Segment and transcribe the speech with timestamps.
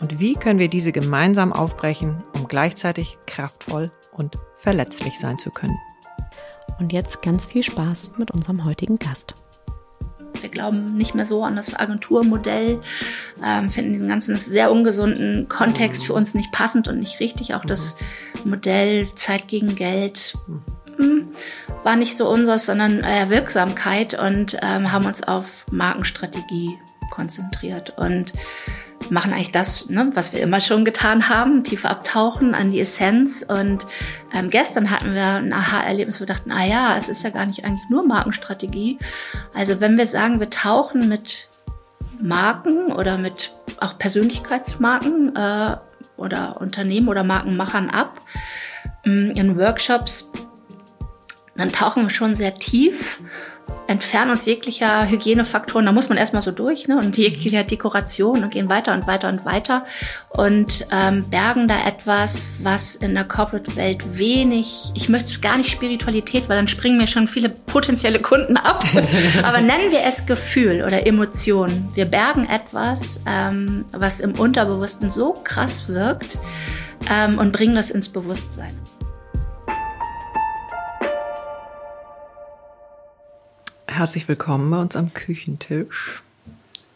[0.00, 5.76] Und wie können wir diese gemeinsam aufbrechen, um gleichzeitig kraftvoll und verletzlich sein zu können?
[6.78, 9.34] Und jetzt ganz viel Spaß mit unserem heutigen Gast.
[10.40, 12.80] Wir glauben nicht mehr so an das Agenturmodell,
[13.44, 17.54] ähm, finden diesen ganzen sehr ungesunden Kontext für uns nicht passend und nicht richtig.
[17.54, 17.96] Auch das
[18.44, 20.36] Modell Zeit gegen Geld
[20.96, 21.28] hm,
[21.82, 26.78] war nicht so unseres, sondern äh, Wirksamkeit und ähm, haben uns auf Markenstrategie
[27.10, 27.98] konzentriert.
[27.98, 28.32] Und
[29.10, 33.44] machen eigentlich das, ne, was wir immer schon getan haben, tief abtauchen an die Essenz.
[33.46, 33.86] Und
[34.34, 37.46] ähm, gestern hatten wir ein Aha-Erlebnis, wo wir dachten, ah ja, es ist ja gar
[37.46, 38.98] nicht eigentlich nur Markenstrategie.
[39.54, 41.48] Also wenn wir sagen, wir tauchen mit
[42.20, 45.76] Marken oder mit auch Persönlichkeitsmarken äh,
[46.16, 48.18] oder Unternehmen oder Markenmachern ab
[49.04, 50.30] mm, in Workshops,
[51.56, 53.20] dann tauchen wir schon sehr tief
[53.88, 55.86] entfernen uns jeglicher Hygienefaktoren.
[55.86, 56.98] Da muss man erstmal so durch ne?
[56.98, 59.84] und jeglicher Dekoration und gehen weiter und weiter und weiter
[60.28, 65.70] und ähm, bergen da etwas, was in der Corporate-Welt wenig, ich möchte es gar nicht
[65.70, 68.84] Spiritualität, weil dann springen mir schon viele potenzielle Kunden ab.
[69.42, 71.88] Aber nennen wir es Gefühl oder Emotion.
[71.94, 76.36] Wir bergen etwas, ähm, was im Unterbewussten so krass wirkt
[77.10, 78.72] ähm, und bringen das ins Bewusstsein.
[83.98, 86.22] Herzlich willkommen bei uns am Küchentisch.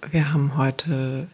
[0.08, 1.26] Wir haben heute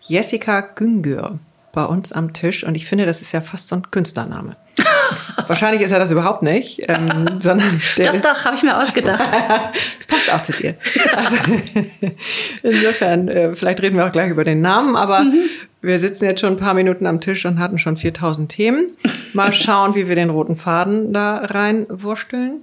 [0.00, 1.40] Jessica Güngör
[1.72, 4.54] bei uns am Tisch und ich finde, das ist ja fast so ein Künstlername.
[5.48, 9.18] Wahrscheinlich ist er das überhaupt nicht, ähm, sondern doch, doch, habe ich mir ausgedacht.
[9.98, 10.76] das passt auch zu dir.
[11.16, 11.36] Also,
[12.62, 15.40] insofern, äh, vielleicht reden wir auch gleich über den Namen, aber mhm.
[15.82, 18.92] wir sitzen jetzt schon ein paar Minuten am Tisch und hatten schon 4000 Themen.
[19.32, 22.60] Mal schauen, wie wir den roten Faden da reinwursteln.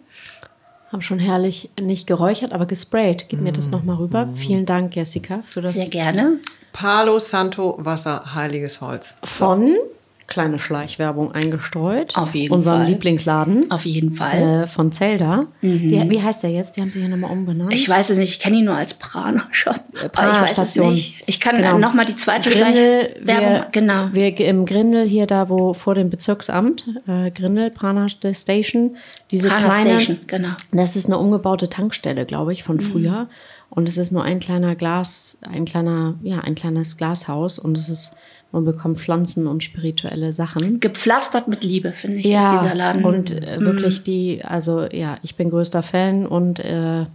[0.94, 3.26] Haben schon herrlich nicht geräuchert, aber gesprayt.
[3.28, 4.30] Gib mir das nochmal rüber.
[4.36, 5.74] Vielen Dank, Jessica, für das.
[5.74, 6.38] Sehr gerne.
[6.72, 9.16] Palo Santo Wasser, heiliges Holz.
[9.24, 9.76] Von
[10.28, 12.16] kleine Schleichwerbung eingestreut.
[12.16, 12.88] Auf jeden Unserem Fall.
[12.88, 13.70] Lieblingsladen.
[13.72, 14.64] Auf jeden Fall.
[14.64, 15.48] Äh, von Zelda.
[15.62, 15.82] Mhm.
[15.82, 16.78] Wie, wie, heißt der jetzt?
[16.78, 17.74] Die haben sich ja nochmal umbenannt.
[17.74, 18.32] Ich weiß es nicht.
[18.32, 19.82] Ich kenne ihn nur als Prana Shop.
[20.12, 20.88] Prana ich weiß Station.
[20.88, 21.24] es nicht.
[21.26, 21.78] Ich kann genau.
[21.78, 23.50] nochmal die zweite Grindel, Werbung.
[23.50, 24.10] Wir, genau.
[24.14, 28.96] Wir im Grindel hier da, wo vor dem Bezirksamt, äh, Grindel, Prana Station.
[29.32, 30.50] Diese Prana kleine, Station, genau.
[30.72, 33.24] Das ist eine umgebaute Tankstelle, glaube ich, von früher.
[33.24, 33.28] Mhm.
[33.76, 37.90] Und es ist nur ein kleiner Glas, ein kleiner, ja, ein kleines Glashaus und es
[37.90, 38.14] ist
[38.54, 40.80] man bekommt Pflanzen und spirituelle Sachen.
[40.80, 43.04] Gepflastert mit Liebe, finde ich, ja, ist dieser Laden.
[43.04, 43.66] Und äh, mhm.
[43.66, 47.08] wirklich die, also ja, ich bin größter Fan und äh,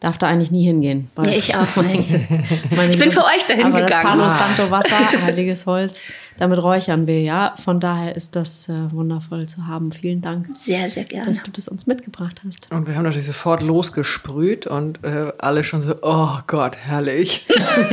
[0.00, 1.10] darf da eigentlich nie hingehen.
[1.18, 2.10] Ja, ich auch nicht.
[2.10, 4.18] ich bin für euch dahin aber gegangen.
[4.18, 6.06] Das Palo Santo Wasser, heiliges Holz,
[6.38, 7.54] damit räuchern wir, ja.
[7.62, 9.92] Von daher ist das äh, wundervoll zu haben.
[9.92, 10.48] Vielen Dank.
[10.56, 11.26] Sehr, sehr gerne.
[11.26, 12.70] Dass du das uns mitgebracht hast.
[12.72, 17.46] Und wir haben natürlich sofort losgesprüht und äh, alle schon so, oh Gott, herrlich.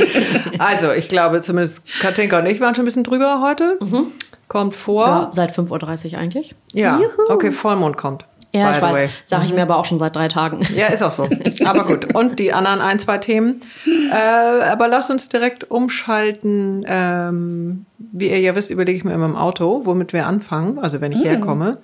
[0.58, 3.78] also, ich glaube, zumindest Katinka und ich waren schon ein bisschen drüber heute.
[3.80, 4.12] Mhm.
[4.48, 5.06] Kommt vor.
[5.06, 6.54] Ja, seit 5.30 Uhr eigentlich.
[6.72, 7.10] Ja, Juhu.
[7.28, 8.24] okay, Vollmond kommt.
[8.52, 9.10] Ja, ich weiß.
[9.24, 9.56] Sage ich mhm.
[9.56, 10.66] mir aber auch schon seit drei Tagen.
[10.74, 11.28] Ja, ist auch so.
[11.64, 12.14] Aber gut.
[12.14, 13.60] Und die anderen ein, zwei Themen.
[13.86, 16.84] Äh, aber lasst uns direkt umschalten.
[16.88, 21.00] Ähm, wie ihr ja wisst, überlege ich mir immer im Auto, womit wir anfangen, also
[21.00, 21.28] wenn ich mhm.
[21.28, 21.78] herkomme.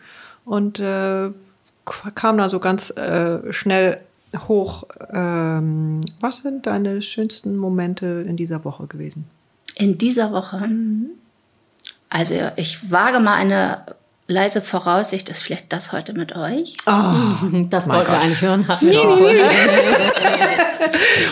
[0.44, 1.30] Und äh,
[2.14, 3.98] kam da so ganz äh, schnell
[4.48, 4.84] hoch.
[5.12, 9.26] Ähm, was sind deine schönsten Momente in dieser Woche gewesen?
[9.76, 10.68] In dieser Woche?
[12.08, 13.82] Also ich wage mal eine
[14.26, 16.76] leise Voraussicht ist vielleicht das heute mit euch.
[16.86, 16.92] Oh,
[17.70, 18.66] das wollten wir eigentlich hören.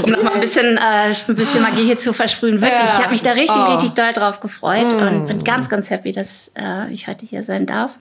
[0.02, 2.60] Um nochmal ein bisschen, äh, ein bisschen Magie hier zu versprühen.
[2.60, 2.94] Wirklich, ja.
[2.94, 3.72] ich habe mich da richtig, oh.
[3.72, 4.98] richtig doll drauf gefreut mm.
[4.98, 7.98] und bin ganz, ganz happy, dass äh, ich heute hier sein darf.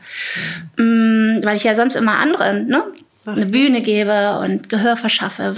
[0.78, 2.84] Mm, weil ich ja sonst immer anderen ne,
[3.26, 5.56] eine Bühne gebe und Gehör verschaffe,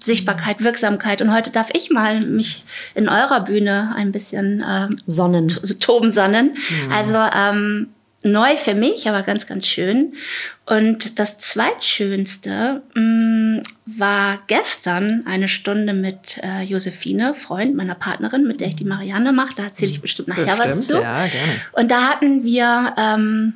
[0.00, 1.20] Sichtbarkeit, Wirksamkeit.
[1.22, 5.48] Und heute darf ich mal mich in eurer Bühne ein bisschen ähm, sonnen.
[5.80, 6.56] toben sonnen.
[6.86, 6.92] Mhm.
[6.92, 7.88] Also ähm,
[8.24, 10.14] neu für mich, aber ganz, ganz schön.
[10.66, 18.46] Und das zweitschönste mh, mm, war gestern eine Stunde mit äh, Josephine, Freund meiner Partnerin,
[18.46, 19.54] mit der ich die Marianne mache.
[19.56, 20.94] Da erzähle ich bestimmt nachher bestimmt, was zu.
[20.94, 21.52] Ja, gerne.
[21.72, 23.54] Und da hatten wir ähm,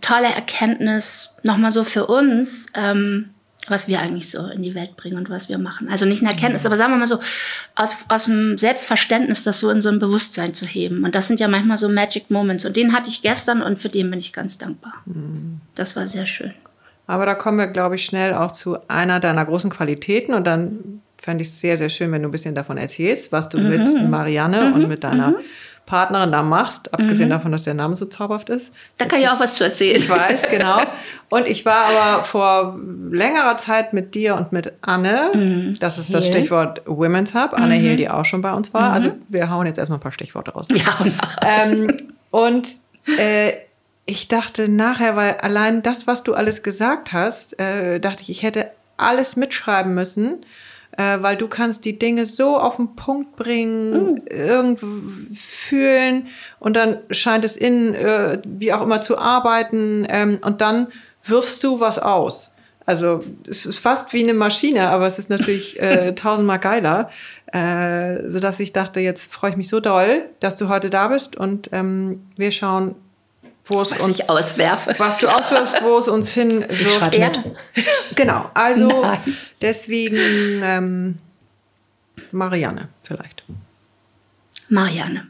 [0.00, 2.66] tolle Erkenntnis nochmal so für uns.
[2.74, 3.30] Ähm,
[3.68, 5.88] was wir eigentlich so in die Welt bringen und was wir machen.
[5.88, 6.66] Also nicht eine Erkenntnis, mhm.
[6.68, 7.18] aber sagen wir mal so,
[7.74, 11.04] aus, aus dem Selbstverständnis, das so in so ein Bewusstsein zu heben.
[11.04, 12.64] Und das sind ja manchmal so Magic Moments.
[12.64, 14.94] Und den hatte ich gestern und für den bin ich ganz dankbar.
[15.06, 15.60] Mhm.
[15.74, 16.54] Das war sehr schön.
[17.06, 20.34] Aber da kommen wir, glaube ich, schnell auch zu einer deiner großen Qualitäten.
[20.34, 23.48] Und dann fände ich es sehr, sehr schön, wenn du ein bisschen davon erzählst, was
[23.48, 23.68] du mhm.
[23.68, 24.72] mit Marianne mhm.
[24.74, 25.36] und mit deiner mhm.
[25.86, 27.32] Partnerin da machst, abgesehen mhm.
[27.32, 28.74] davon, dass der Name so zauberhaft ist.
[28.98, 29.96] Da kann ich auch was zu erzählen.
[29.96, 30.80] Ich weiß, genau.
[31.28, 32.78] Und ich war aber vor
[33.10, 35.78] längerer Zeit mit dir und mit Anne, mhm.
[35.78, 36.34] das ist das Heal.
[36.34, 37.80] Stichwort Women's Hub, Anne mhm.
[37.80, 38.92] Hehl, die auch schon bei uns war.
[38.92, 39.22] Also mhm.
[39.28, 40.66] wir hauen jetzt erstmal ein paar Stichworte raus.
[40.74, 40.98] Ja,
[41.46, 41.96] ähm,
[42.30, 42.68] und
[43.18, 43.52] äh,
[44.06, 48.42] ich dachte nachher, weil allein das, was du alles gesagt hast, äh, dachte ich, ich
[48.42, 50.38] hätte alles mitschreiben müssen
[50.96, 54.22] äh, weil du kannst die Dinge so auf den Punkt bringen, mhm.
[54.28, 54.86] irgendwo
[55.34, 56.28] fühlen
[56.58, 60.88] und dann scheint es innen äh, wie auch immer zu arbeiten ähm, und dann
[61.24, 62.50] wirfst du was aus.
[62.86, 67.10] Also es ist fast wie eine Maschine, aber es ist natürlich äh, tausendmal geiler,
[67.52, 71.08] äh, so dass ich dachte, jetzt freue ich mich so doll, dass du heute da
[71.08, 72.94] bist und ähm, wir schauen,
[73.66, 74.94] wo es was uns ich auswerfe.
[74.98, 77.12] Was du auswirfst, wo es uns hinwirft.
[78.14, 79.18] Genau, also Nein.
[79.60, 80.16] deswegen
[80.62, 81.18] ähm,
[82.30, 83.44] Marianne vielleicht.
[84.68, 85.28] Marianne.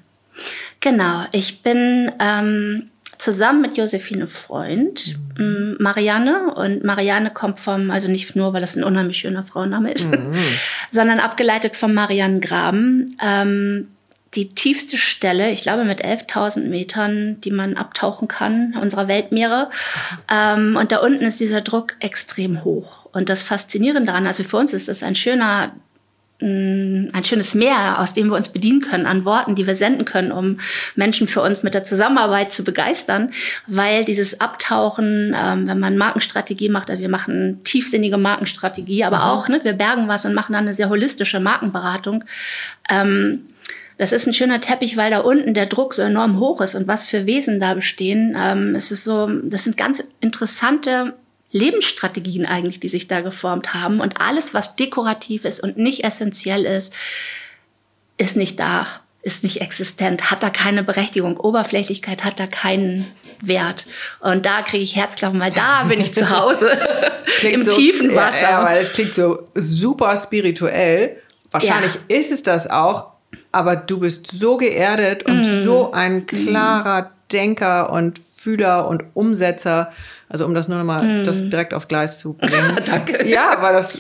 [0.81, 5.77] Genau, ich bin ähm, zusammen mit Josephine Freund, mhm.
[5.81, 6.55] Marianne.
[6.55, 10.33] Und Marianne kommt vom, also nicht nur, weil das ein unheimlich schöner Frauenname ist, mhm.
[10.91, 13.17] sondern abgeleitet vom Marianne Graben.
[13.23, 13.89] Ähm,
[14.37, 19.71] die tiefste Stelle, ich glaube mit 11.000 Metern, die man abtauchen kann, unserer Weltmeere.
[20.31, 23.07] Ähm, und da unten ist dieser Druck extrem hoch.
[23.13, 25.73] Und das Faszinierende daran, also für uns ist das ein schöner
[26.41, 30.05] mm, ein schönes Meer, aus dem wir uns bedienen können, an Worten, die wir senden
[30.05, 30.61] können, um
[30.97, 33.33] Menschen für uns mit der Zusammenarbeit zu begeistern,
[33.67, 39.23] weil dieses Abtauchen, ähm, wenn man Markenstrategie macht, also wir machen tiefsinnige Markenstrategie, aber mhm.
[39.23, 42.23] auch, ne, wir bergen was und machen dann eine sehr holistische Markenberatung.
[42.91, 43.47] Ähm,
[43.99, 46.87] das ist ein schöner Teppich, weil da unten der Druck so enorm hoch ist und
[46.87, 48.37] was für Wesen da bestehen.
[48.39, 51.15] Ähm, es ist so, das sind ganz interessante
[51.51, 54.01] Lebensstrategien eigentlich, die sich da geformt haben.
[54.01, 56.93] Und alles, was dekorativ ist und nicht essentiell ist,
[58.19, 58.87] ist nicht da,
[59.23, 61.39] ist nicht existent, hat da keine Berechtigung.
[61.39, 63.07] Oberflächlichkeit hat da keinen
[63.41, 63.87] Wert.
[64.21, 66.71] Und da kriege ich Herzklappen, weil da bin ich zu Hause
[67.43, 68.43] im so, tiefen Wasser.
[68.43, 71.17] Ja, ja, weil es klingt so super spirituell.
[71.51, 72.17] Wahrscheinlich ja.
[72.17, 73.16] ist es das auch,
[73.57, 75.65] aber du bist so geerdet und mm.
[75.65, 79.93] so ein klarer Denker und Fühler und Umsetzer.
[80.29, 81.25] Also um das nur nochmal mm.
[81.25, 82.77] das direkt aufs Gleis zu bringen.
[82.85, 83.27] Danke.
[83.27, 83.99] Ja, war das,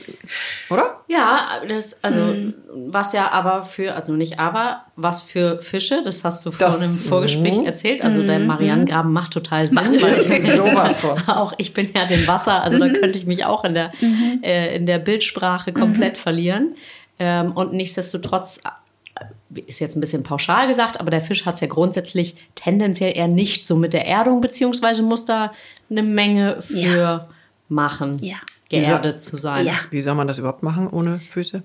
[0.69, 1.00] oder?
[1.09, 2.54] Ja, das, also mm.
[2.88, 6.90] was ja aber für, also nicht aber, was für Fische, das hast du das, vorhin
[6.90, 7.64] im Vorgespräch mm.
[7.64, 8.02] erzählt.
[8.02, 8.49] Also der mhm.
[8.49, 9.76] Marianengraben macht total Sinn.
[9.76, 11.16] Macht weil ich sowas von.
[11.28, 12.92] auch ich bin ja dem Wasser, also da mhm.
[12.92, 14.40] könnte ich mich auch in der, mhm.
[14.42, 16.75] äh, in der Bildsprache komplett verlieren.
[17.19, 18.61] Ähm, und nichtsdestotrotz
[19.60, 23.28] ist jetzt ein bisschen pauschal gesagt, aber der Fisch hat es ja grundsätzlich tendenziell eher
[23.28, 25.52] nicht so mit der Erdung, beziehungsweise muss da
[25.90, 27.28] eine Menge für ja.
[27.68, 28.36] machen, ja.
[28.68, 29.66] geerdet zu sein.
[29.66, 29.75] Ja.
[29.90, 31.62] Wie soll man das überhaupt machen ohne Füße?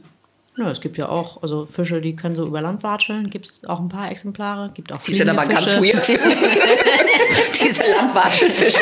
[0.58, 3.30] Ja, es gibt ja auch, also Fische, die können so über Land watscheln.
[3.30, 4.70] Gibt es auch ein paar Exemplare.
[4.74, 6.06] Gibt auch Die sind aber ganz weird.
[7.66, 8.80] Diese Landwatschelfische.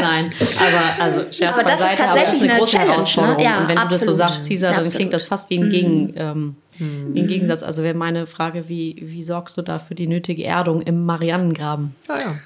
[0.00, 2.88] Nein, aber also Scherz aber das beiseite, ist aber das ist eine, eine große Challenge,
[2.88, 2.94] ne?
[2.94, 3.36] Herausforderung.
[3.36, 3.44] Ne?
[3.44, 3.90] Ja, und wenn absolut.
[3.90, 6.12] du das so sagst, Caesar, dann klingt das fast wie ein, Gegen, mhm.
[6.16, 7.14] ähm, mhm.
[7.16, 7.62] ein Gegensatz.
[7.62, 11.94] Also wäre meine Frage, wie, wie sorgst du da für die nötige Erdung im Marianengraben?
[12.08, 12.38] Ah ja.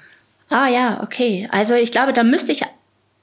[0.49, 1.47] Ah ja, okay.
[1.51, 2.63] Also ich glaube, da müsste ich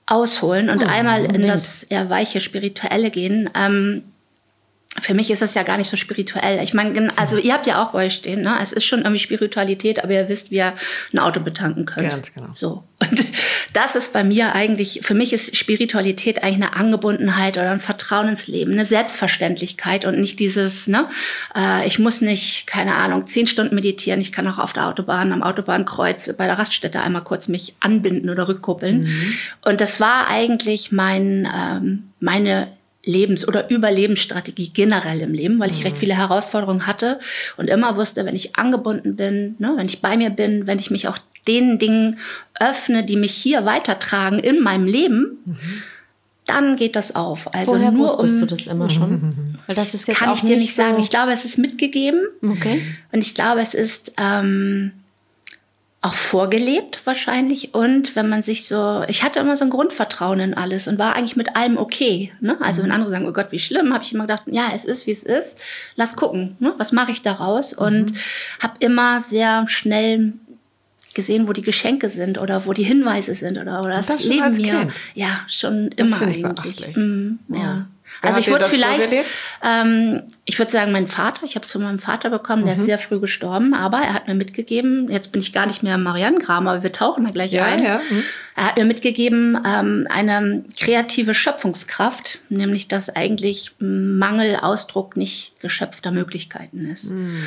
[0.07, 3.51] ausholen und oh, einmal in das eher weiche Spirituelle gehen.
[3.55, 4.03] Ähm,
[5.01, 6.63] für mich ist das ja gar nicht so spirituell.
[6.63, 8.57] Ich meine, also ihr habt ja auch bei euch stehen, ne?
[8.61, 10.75] Es ist schon irgendwie Spiritualität, aber ihr wisst, wie ihr
[11.13, 12.11] ein Auto betanken könnt.
[12.11, 12.49] Ganz genau.
[12.53, 12.83] So.
[13.11, 13.25] Und
[13.73, 18.29] das ist bei mir eigentlich, für mich ist Spiritualität eigentlich eine Angebundenheit oder ein Vertrauen
[18.29, 21.09] ins Leben, eine Selbstverständlichkeit und nicht dieses, ne,
[21.57, 25.33] äh, ich muss nicht, keine Ahnung, zehn Stunden meditieren, ich kann auch auf der Autobahn,
[25.33, 29.03] am Autobahnkreuz bei der Raststätte einmal kurz mich anbinden oder rückkuppeln.
[29.03, 29.35] Mhm.
[29.65, 32.69] Und das war eigentlich mein, ähm, meine
[33.05, 35.87] Lebens- oder Überlebensstrategie generell im Leben, weil ich mhm.
[35.87, 37.21] recht viele Herausforderungen hatte
[37.57, 40.91] und immer wusste, wenn ich angebunden bin, ne, wenn ich bei mir bin, wenn ich
[40.91, 42.19] mich auch den Dingen
[42.59, 45.57] öffne, die mich hier weitertragen in meinem Leben, mhm.
[46.45, 47.55] dann geht das auf.
[47.55, 49.11] Also Woher nur wusstest um, du das immer schon?
[49.11, 49.59] Mhm.
[49.67, 51.01] Weil das ist jetzt kann ich dir nicht so sagen.
[51.01, 52.27] Ich glaube, es ist mitgegeben.
[52.43, 52.83] Okay.
[53.13, 54.93] Und ich glaube, es ist ähm,
[56.01, 60.55] auch vorgelebt wahrscheinlich und wenn man sich so, ich hatte immer so ein Grundvertrauen in
[60.55, 62.33] alles und war eigentlich mit allem okay.
[62.41, 62.57] Ne?
[62.61, 62.95] Also wenn mhm.
[62.95, 65.25] andere sagen, oh Gott, wie schlimm, habe ich immer gedacht, ja, es ist wie es
[65.25, 65.61] ist,
[65.97, 66.73] lass gucken, ne?
[66.79, 67.85] was mache ich daraus mhm.
[67.85, 68.13] und
[68.63, 70.35] habe immer sehr schnell
[71.15, 74.57] gesehen, wo die Geschenke sind oder wo die Hinweise sind oder, oder das, das Leben
[74.57, 74.79] mir.
[74.79, 74.93] Kind.
[75.15, 76.95] Ja, schon immer eigentlich.
[76.95, 77.89] Mhm, ja.
[78.23, 79.11] Also ich würde vielleicht,
[79.65, 82.81] ähm, ich würde sagen, mein Vater, ich habe es von meinem Vater bekommen, der ist
[82.81, 82.87] mhm.
[82.87, 86.03] sehr früh gestorben, aber er hat mir mitgegeben, jetzt bin ich gar nicht mehr im
[86.03, 87.83] Marianengram, aber wir tauchen da gleich ja, ein.
[87.83, 88.01] Ja.
[88.11, 88.25] Mhm.
[88.57, 96.11] Er hat mir mitgegeben, ähm, eine kreative Schöpfungskraft, nämlich dass eigentlich Mangel Ausdruck nicht geschöpfter
[96.11, 97.13] Möglichkeiten ist.
[97.13, 97.39] Mhm.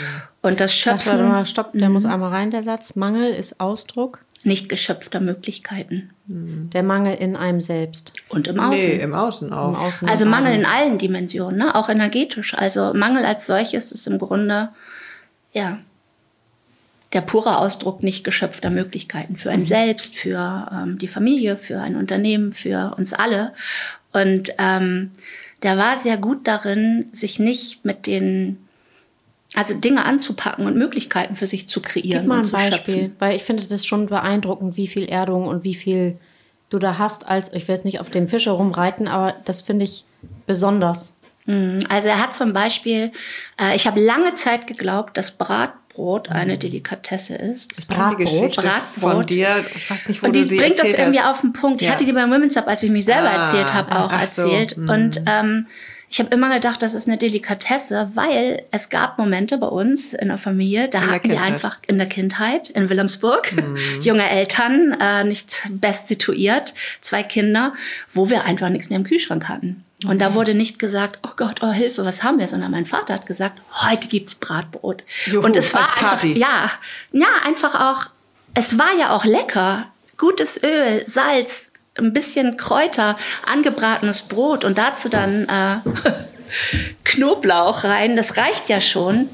[0.42, 1.18] Und das Schöpfen...
[1.18, 2.12] Sag mal, stopp, der muss mhm.
[2.12, 2.96] einmal rein, der Satz.
[2.96, 4.20] Mangel ist Ausdruck?
[4.44, 6.10] Nicht geschöpfter Möglichkeiten.
[6.26, 8.14] Der Mangel in einem selbst.
[8.30, 8.90] Und im Außen.
[8.90, 9.76] Nee, im Außen auch.
[9.76, 11.76] Im Außen also Mangel in allen Dimensionen, ne?
[11.76, 12.54] auch energetisch.
[12.54, 14.70] Also Mangel als solches ist im Grunde,
[15.52, 15.80] ja,
[17.14, 19.66] der pure Ausdruck nicht geschöpfter Möglichkeiten für ein mhm.
[19.66, 23.54] Selbst, für ähm, die Familie, für ein Unternehmen, für uns alle.
[24.14, 25.12] Und ähm,
[25.64, 28.58] der war sehr gut darin, sich nicht mit den
[29.56, 32.22] also Dinge anzupacken und Möglichkeiten für sich zu kreieren.
[32.22, 33.16] Gib mal ein Beispiel, schöpfen.
[33.20, 36.18] weil ich finde das schon beeindruckend, wie viel Erdung und wie viel
[36.70, 39.86] du da hast, als ich will jetzt nicht auf dem Fische rumreiten, aber das finde
[39.86, 40.06] ich
[40.48, 41.20] besonders.
[41.46, 41.80] Mhm.
[41.90, 43.12] Also er hat zum Beispiel,
[43.60, 47.78] äh, ich habe lange Zeit geglaubt, dass Bratbrot eine Delikatesse ist.
[47.78, 51.20] Ich Bratbrot, Bratbrot von dir, ich weiß nicht, wo und die du bringt das irgendwie
[51.20, 51.30] hast.
[51.30, 51.82] auf den Punkt.
[51.82, 51.88] Ja.
[51.88, 54.76] Ich hatte die beim Women's Up, als ich mich selber ah, erzählt habe, auch erzählt.
[54.78, 54.82] So.
[54.82, 55.26] Und mhm.
[55.28, 55.68] ähm,
[56.12, 60.28] ich habe immer gedacht, das ist eine Delikatesse, weil es gab Momente bei uns in
[60.28, 63.78] der Familie, da in hatten wir einfach in der Kindheit in Wilhelmsburg mhm.
[64.02, 67.74] junge Eltern, äh, nicht best situiert, zwei Kinder,
[68.12, 69.86] wo wir einfach nichts mehr im Kühlschrank hatten.
[70.06, 73.14] Und da wurde nicht gesagt, oh Gott, oh Hilfe, was haben wir, sondern mein Vater
[73.14, 75.06] hat gesagt, heute gibt's Bratbrot.
[75.28, 76.70] Juhu, und es war einfach, ja,
[77.14, 78.08] ja, einfach auch,
[78.54, 79.86] es war ja auch lecker.
[80.18, 85.78] Gutes Öl, Salz, ein bisschen Kräuter, angebratenes Brot und dazu dann äh,
[87.04, 88.16] Knoblauch rein.
[88.16, 89.30] Das reicht ja schon.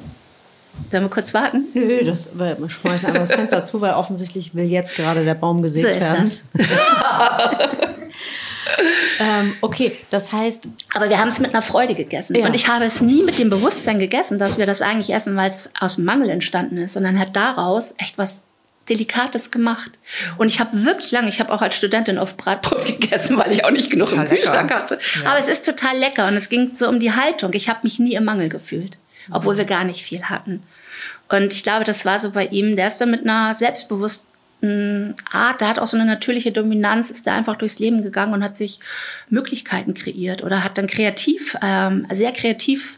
[0.92, 1.66] Sollen wir kurz warten?
[1.74, 2.30] Nö, das
[2.66, 5.92] ich schmeiße einfach das Fenster zu, weil offensichtlich will jetzt gerade der Baum gesägt so
[5.92, 6.32] ist werden.
[6.54, 6.68] Das.
[9.20, 10.70] ähm, okay, das heißt.
[10.94, 12.36] Aber wir haben es mit einer Freude gegessen.
[12.36, 12.46] Ja.
[12.46, 15.50] Und ich habe es nie mit dem Bewusstsein gegessen, dass wir das eigentlich essen, weil
[15.50, 18.44] es aus dem Mangel entstanden ist, sondern hat daraus echt was
[18.90, 19.92] Delikates gemacht.
[20.38, 23.66] Und ich habe wirklich lange, ich habe auch als Studentin oft Bratbrot gegessen, weil ich
[23.66, 25.00] auch nicht genug total im Kühlschrank hatte.
[25.22, 25.32] Ja.
[25.32, 27.52] Aber es ist total lecker und es ging so um die Haltung.
[27.54, 28.98] Ich habe mich nie im Mangel gefühlt,
[29.32, 29.60] obwohl mhm.
[29.60, 30.64] wir gar nicht viel hatten.
[31.30, 35.62] Und ich glaube, das war so bei ihm, der ist da mit einer selbstbewussten Art,
[35.62, 38.58] der hat auch so eine natürliche Dominanz, ist da einfach durchs Leben gegangen und hat
[38.58, 38.80] sich
[39.30, 42.98] Möglichkeiten kreiert oder hat dann kreativ, ähm, sehr kreativ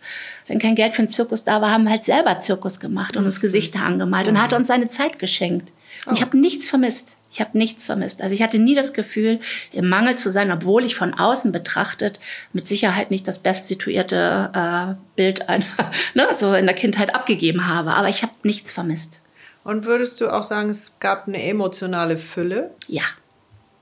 [0.50, 3.24] wenn kein Geld für den Zirkus da war, haben wir halt selber Zirkus gemacht und
[3.24, 5.72] uns Gesichter angemalt und hat uns seine Zeit geschenkt.
[6.06, 6.26] Und ich oh.
[6.26, 7.18] habe nichts vermisst.
[7.32, 8.22] Ich habe nichts vermisst.
[8.22, 9.40] Also ich hatte nie das Gefühl,
[9.72, 12.20] im Mangel zu sein, obwohl ich von außen betrachtet
[12.54, 15.66] mit Sicherheit nicht das bestsituierte äh, Bild einer,
[16.16, 17.94] ne, so in der Kindheit abgegeben habe.
[17.94, 19.22] Aber ich habe nichts vermisst.
[19.64, 22.72] Und würdest du auch sagen, es gab eine emotionale Fülle?
[22.88, 23.04] Ja.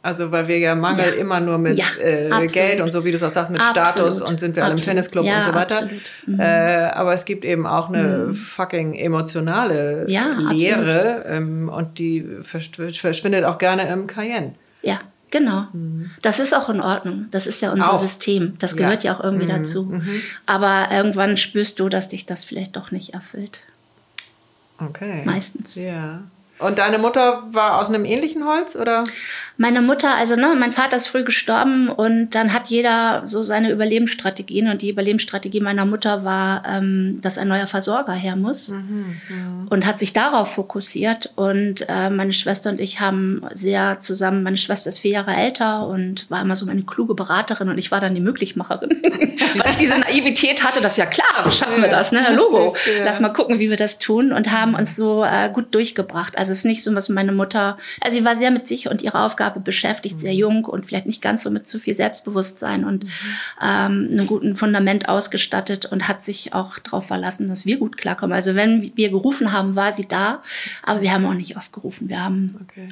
[0.07, 1.19] Also weil wir ja Mangel ja.
[1.19, 4.13] immer nur mit ja, äh, Geld und so, wie du es auch sagst, mit absolut.
[4.13, 5.89] Status und sind wir alle im Tennisclub ja, und so weiter.
[6.25, 6.39] Mhm.
[6.39, 6.43] Äh,
[6.93, 8.33] aber es gibt eben auch eine mhm.
[8.33, 14.55] fucking emotionale Lehre ähm, und die verschwindet auch gerne im Cayenne.
[14.81, 15.67] Ja, genau.
[15.73, 16.11] Mhm.
[16.21, 17.25] Das ist auch in Ordnung.
[17.31, 17.99] Das ist ja unser auch.
[17.99, 18.53] System.
[18.59, 19.61] Das gehört ja, auch irgendwie mhm.
[19.61, 19.83] dazu.
[19.83, 20.21] Mhm.
[20.45, 23.65] Aber irgendwann spürst du, dass dich das vielleicht doch nicht erfüllt.
[24.79, 25.23] Okay.
[25.25, 25.75] Meistens.
[25.75, 26.21] Ja.
[26.59, 29.03] Und deine Mutter war aus einem ähnlichen Holz, oder?
[29.59, 33.71] Meine Mutter, also ne, mein Vater ist früh gestorben und dann hat jeder so seine
[33.71, 39.17] Überlebensstrategien und die Überlebensstrategie meiner Mutter war, ähm, dass ein neuer Versorger her muss mhm,
[39.29, 39.65] ja.
[39.69, 44.57] und hat sich darauf fokussiert und äh, meine Schwester und ich haben sehr zusammen, meine
[44.57, 47.99] Schwester ist vier Jahre älter und war immer so meine kluge Beraterin und ich war
[47.99, 52.27] dann die Möglichmacherin, weil ich diese Naivität hatte, das ja klar, schaffen wir das, ne,
[52.35, 56.37] Logo, lass mal gucken, wie wir das tun und haben uns so äh, gut durchgebracht.
[56.47, 59.01] Also es ist nicht so, was meine Mutter, also sie war sehr mit sich und
[59.01, 60.39] ihrer Aufgabe beschäftigt, sehr mhm.
[60.39, 63.03] jung und vielleicht nicht ganz so mit zu viel Selbstbewusstsein und
[63.61, 68.33] ähm, einem guten Fundament ausgestattet und hat sich auch darauf verlassen, dass wir gut klarkommen.
[68.33, 70.41] Also wenn wir gerufen haben, war sie da,
[70.83, 72.07] aber wir haben auch nicht oft gerufen.
[72.07, 72.89] Wir haben okay.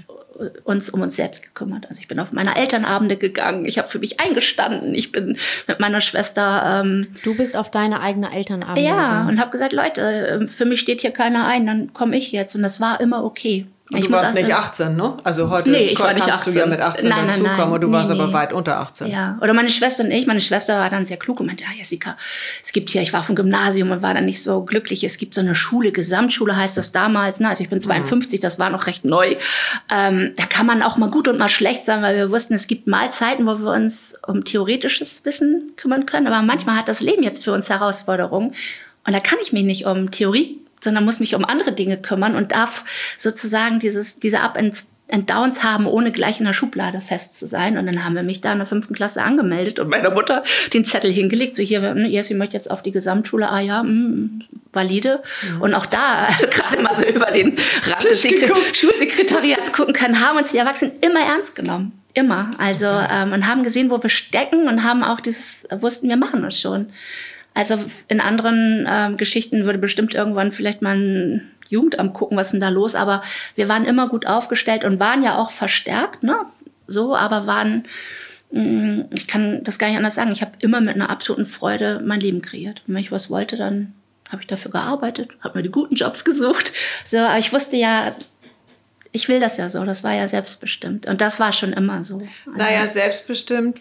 [0.63, 1.87] Uns um uns selbst gekümmert.
[1.89, 5.37] Also ich bin auf meine Elternabende gegangen, ich habe für mich eingestanden, ich bin
[5.67, 6.81] mit meiner Schwester.
[6.83, 8.81] Ähm, du bist auf deine eigene Elternabende.
[8.81, 9.29] Ja, gegangen.
[9.29, 12.55] und habe gesagt, Leute, für mich steht hier keiner ein, dann komme ich jetzt.
[12.55, 13.65] Und das war immer okay.
[13.91, 15.15] Und ich du warst nicht 18, ne?
[15.23, 16.53] Also heute nee, ich war nicht 18.
[16.53, 18.19] du ja mit 18 nein, nein, dazukommen und du warst nee.
[18.19, 19.07] aber weit unter 18.
[19.11, 20.25] Ja, oder meine Schwester und ich.
[20.25, 22.17] Meine Schwester war dann sehr klug und meinte, ja, Jessica,
[22.63, 25.03] es gibt hier, ich war vom Gymnasium und war dann nicht so glücklich.
[25.03, 27.39] Es gibt so eine Schule, Gesamtschule heißt das damals.
[27.39, 27.47] Ne?
[27.47, 28.41] Also ich bin 52, mhm.
[28.41, 29.35] das war noch recht neu.
[29.93, 32.65] Ähm, da kann man auch mal gut und mal schlecht sein, weil wir wussten, es
[32.65, 36.25] gibt mal Zeiten, wo wir uns um theoretisches Wissen kümmern können.
[36.25, 38.55] Aber manchmal hat das Leben jetzt für uns Herausforderungen.
[39.05, 42.35] Und da kann ich mich nicht um Theorie sondern muss mich um andere Dinge kümmern
[42.35, 42.85] und darf
[43.17, 44.75] sozusagen dieses, diese Up and,
[45.09, 47.77] and Downs haben, ohne gleich in der Schublade fest zu sein.
[47.77, 50.85] Und dann haben wir mich da in der fünften Klasse angemeldet und meiner Mutter den
[50.85, 54.41] Zettel hingelegt, so hier, hm, Jessie möchte jetzt auf die Gesamtschule, ah ja, mh, hm,
[54.73, 55.21] valide.
[55.53, 55.61] Mhm.
[55.61, 58.21] Und auch da, gerade mal so über den Rand des
[58.73, 61.93] Schulsekretariats gucken können, haben uns die Erwachsenen immer ernst genommen.
[62.13, 62.51] Immer.
[62.57, 66.43] Also, ähm, und haben gesehen, wo wir stecken und haben auch dieses, wussten, wir machen
[66.43, 66.87] das schon.
[67.55, 72.51] Also in anderen äh, Geschichten würde bestimmt irgendwann vielleicht mal ein Jugendamt gucken, was ist
[72.51, 72.95] denn da los.
[72.95, 73.23] Aber
[73.55, 76.37] wir waren immer gut aufgestellt und waren ja auch verstärkt, ne?
[76.85, 77.85] So, aber waren,
[78.51, 80.33] mh, mm, ich kann das gar nicht anders sagen.
[80.33, 82.83] Ich habe immer mit einer absoluten Freude mein Leben kreiert.
[82.87, 83.93] Und wenn ich was wollte, dann
[84.29, 86.73] habe ich dafür gearbeitet, habe mir die guten Jobs gesucht.
[87.05, 88.13] So, aber ich wusste ja,
[89.13, 89.85] ich will das ja so.
[89.85, 91.07] Das war ja selbstbestimmt.
[91.07, 92.21] Und das war schon immer so.
[92.53, 93.79] Naja, selbstbestimmt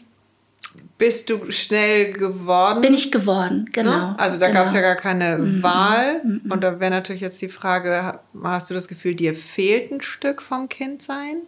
[0.98, 2.80] bist du schnell geworden?
[2.80, 3.90] Bin ich geworden, genau.
[3.90, 4.18] Ne?
[4.18, 4.60] Also da genau.
[4.60, 5.62] gab es ja gar keine mhm.
[5.62, 6.22] Wahl.
[6.24, 6.50] Mhm.
[6.50, 10.40] Und da wäre natürlich jetzt die Frage, hast du das Gefühl, dir fehlt ein Stück
[10.40, 11.38] vom Kindsein?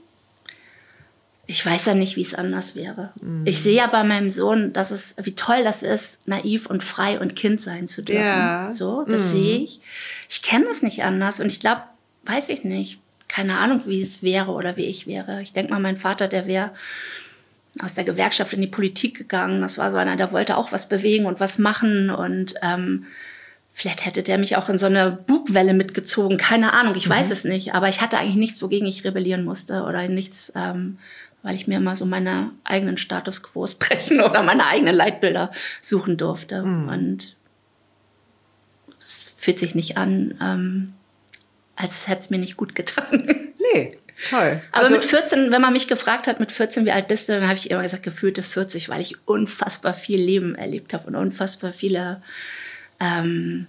[1.48, 3.12] Ich weiß ja nicht, wie es anders wäre.
[3.20, 3.46] Mhm.
[3.46, 7.20] Ich sehe ja bei meinem Sohn, dass es, wie toll das ist, naiv und frei
[7.20, 8.24] und Kind sein zu dürfen.
[8.24, 8.72] Ja.
[8.72, 9.32] So, das mhm.
[9.32, 9.80] sehe ich.
[10.28, 11.38] Ich kenne das nicht anders.
[11.38, 11.82] Und ich glaube,
[12.24, 15.40] weiß ich nicht, keine Ahnung, wie es wäre oder wie ich wäre.
[15.40, 16.72] Ich denke mal, mein Vater, der wäre
[17.80, 19.60] aus der Gewerkschaft in die Politik gegangen.
[19.60, 23.06] Das war so einer, der wollte auch was bewegen und was machen und ähm,
[23.76, 26.38] vielleicht hätte der mich auch in so eine Bugwelle mitgezogen.
[26.38, 27.12] Keine Ahnung, ich mhm.
[27.12, 27.74] weiß es nicht.
[27.74, 30.96] Aber ich hatte eigentlich nichts, wogegen ich rebellieren musste oder nichts, ähm,
[31.42, 35.50] weil ich mir immer so meine eigenen Status Quos brechen oder meine eigenen Leitbilder
[35.82, 36.62] suchen durfte.
[36.62, 36.88] Mhm.
[36.88, 37.36] Und
[38.98, 40.94] es fühlt sich nicht an, ähm,
[41.76, 43.52] als hätte es mir nicht gut getan.
[43.74, 43.98] Nee.
[44.30, 44.60] Toll.
[44.72, 47.32] Aber also, mit 14, wenn man mich gefragt hat, mit 14, wie alt bist du,
[47.32, 51.16] dann habe ich immer gesagt, gefühlte 40, weil ich unfassbar viel Leben erlebt habe und
[51.16, 52.22] unfassbar viele
[52.98, 53.66] ähm,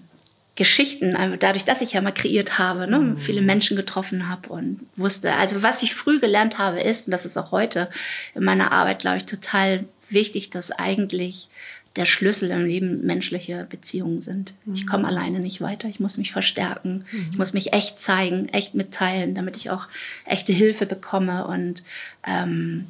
[0.56, 3.18] Geschichten, dadurch, dass ich ja mal kreiert habe, ne, mhm.
[3.18, 7.26] viele Menschen getroffen habe und wusste, also was ich früh gelernt habe, ist, und das
[7.26, 7.90] ist auch heute
[8.34, 11.50] in meiner Arbeit, glaube ich, total wichtig, dass eigentlich
[11.98, 14.54] der Schlüssel im Leben menschliche Beziehungen sind.
[14.66, 14.74] Mhm.
[14.74, 15.88] Ich komme alleine nicht weiter.
[15.90, 17.06] Ich muss mich verstärken.
[17.12, 17.28] Mhm.
[17.32, 19.88] Ich muss mich echt zeigen, echt mitteilen, damit ich auch
[20.26, 21.48] echte Hilfe bekomme.
[21.48, 21.84] Und
[22.26, 22.88] ähm,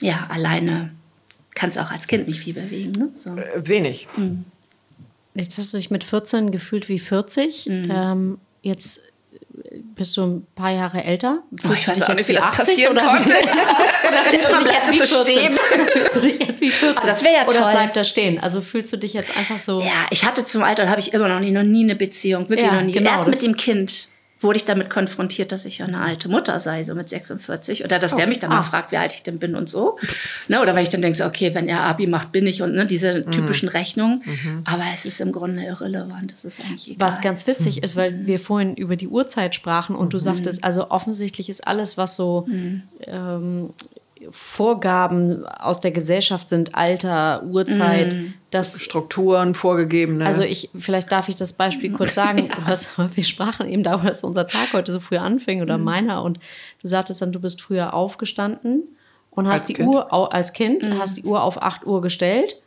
[0.00, 0.90] ja, alleine
[1.54, 2.92] kannst du auch als Kind nicht viel bewegen.
[2.92, 3.10] Ne?
[3.14, 3.36] So.
[3.36, 4.08] Äh, wenig.
[4.16, 4.44] Mhm.
[5.34, 7.66] Jetzt hast du dich mit 14 gefühlt wie 40.
[7.66, 7.90] Mhm.
[7.90, 9.12] Ähm, jetzt
[9.94, 11.42] bist du ein paar Jahre älter?
[11.68, 13.32] Oh, ich weiß auch nicht, wie das passieren oder konnte.
[14.30, 15.58] fühlst du dich jetzt wie so stehen?
[15.92, 16.98] fühlst du dich jetzt wie 14?
[16.98, 17.54] Oh, das wäre ja toll.
[17.56, 18.40] Oder bleibt da stehen?
[18.40, 19.80] Also fühlst du dich jetzt einfach so?
[19.80, 22.48] Ja, ich hatte zum Alter, habe ich immer noch nie, noch nie eine Beziehung.
[22.48, 22.92] Wirklich ja, noch nie.
[22.92, 24.08] Genau, Erst mit dem Kind
[24.40, 27.84] wurde ich damit konfrontiert, dass ich eine alte Mutter sei, so mit 46.
[27.84, 28.56] Oder dass oh, der mich dann ah.
[28.56, 29.98] mal fragt, wie alt ich denn bin und so.
[30.48, 32.74] ne, oder wenn ich dann denke, so, okay, wenn er Abi macht, bin ich und
[32.74, 33.30] ne, diese mhm.
[33.30, 34.22] typischen Rechnungen.
[34.24, 34.62] Mhm.
[34.64, 36.32] Aber es ist im Grunde irrelevant.
[36.32, 37.08] Das ist eigentlich egal.
[37.08, 38.26] Was ganz witzig ist, weil mhm.
[38.26, 40.22] wir vorhin über die Uhrzeit sprachen und du mhm.
[40.22, 42.46] sagtest, also offensichtlich ist alles, was so
[43.06, 43.70] ähm,
[44.30, 48.34] Vorgaben aus der Gesellschaft sind, Alter, Uhrzeit, mm.
[48.50, 50.26] das Strukturen vorgegebene.
[50.26, 52.38] Also ich, vielleicht darf ich das Beispiel kurz sagen.
[52.48, 52.66] ja.
[52.66, 55.84] hast, wir sprachen eben darüber, dass unser Tag heute so früh anfing oder mm.
[55.84, 56.38] meiner und
[56.82, 58.84] du sagtest dann, du bist früher aufgestanden
[59.30, 59.88] und hast als die kind.
[59.88, 60.98] Uhr als Kind, mm.
[60.98, 62.60] hast die Uhr auf 8 Uhr gestellt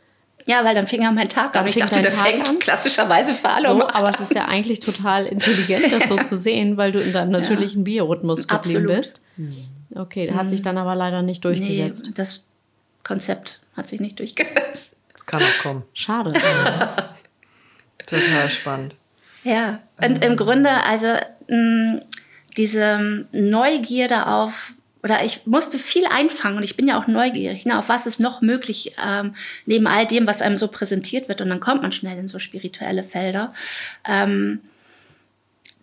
[0.46, 1.66] Ja, weil dann fing ja mein Tag an.
[1.66, 2.58] Ich dachte, der fängt an.
[2.58, 6.92] klassischerweise Verhandlung so, Aber es ist ja eigentlich total intelligent, das so zu sehen, weil
[6.92, 7.84] du in deinem natürlichen ja.
[7.84, 8.96] Biorhythmus geblieben Absolut.
[8.96, 9.20] bist.
[9.94, 12.06] Okay, hat sich dann aber leider nicht durchgesetzt.
[12.06, 12.44] Nee, das
[13.04, 14.96] Konzept hat sich nicht durchgesetzt.
[15.26, 15.84] Kann auch kommen.
[15.94, 16.32] Schade.
[18.06, 18.94] total spannend.
[19.44, 21.06] Ja, und im Grunde, also
[21.48, 22.02] mh,
[22.56, 24.72] diese Neugierde auf
[25.02, 28.18] oder ich musste viel einfangen und ich bin ja auch neugierig, ne, auf was ist
[28.18, 31.92] noch möglich ähm, neben all dem, was einem so präsentiert wird und dann kommt man
[31.92, 33.52] schnell in so spirituelle Felder.
[34.04, 34.60] Ähm,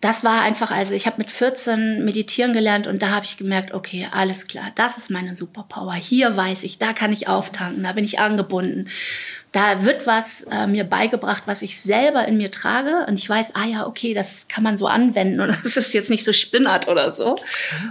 [0.06, 3.74] das war einfach, also ich habe mit 14 meditieren gelernt und da habe ich gemerkt,
[3.74, 5.94] okay, alles klar, das ist meine Superpower.
[5.94, 8.86] Hier weiß ich, da kann ich auftanken, da bin ich angebunden
[9.56, 13.06] da wird was äh, mir beigebracht, was ich selber in mir trage.
[13.08, 16.10] Und ich weiß, ah ja, okay, das kann man so anwenden und das ist jetzt
[16.10, 17.36] nicht so spinnert oder so.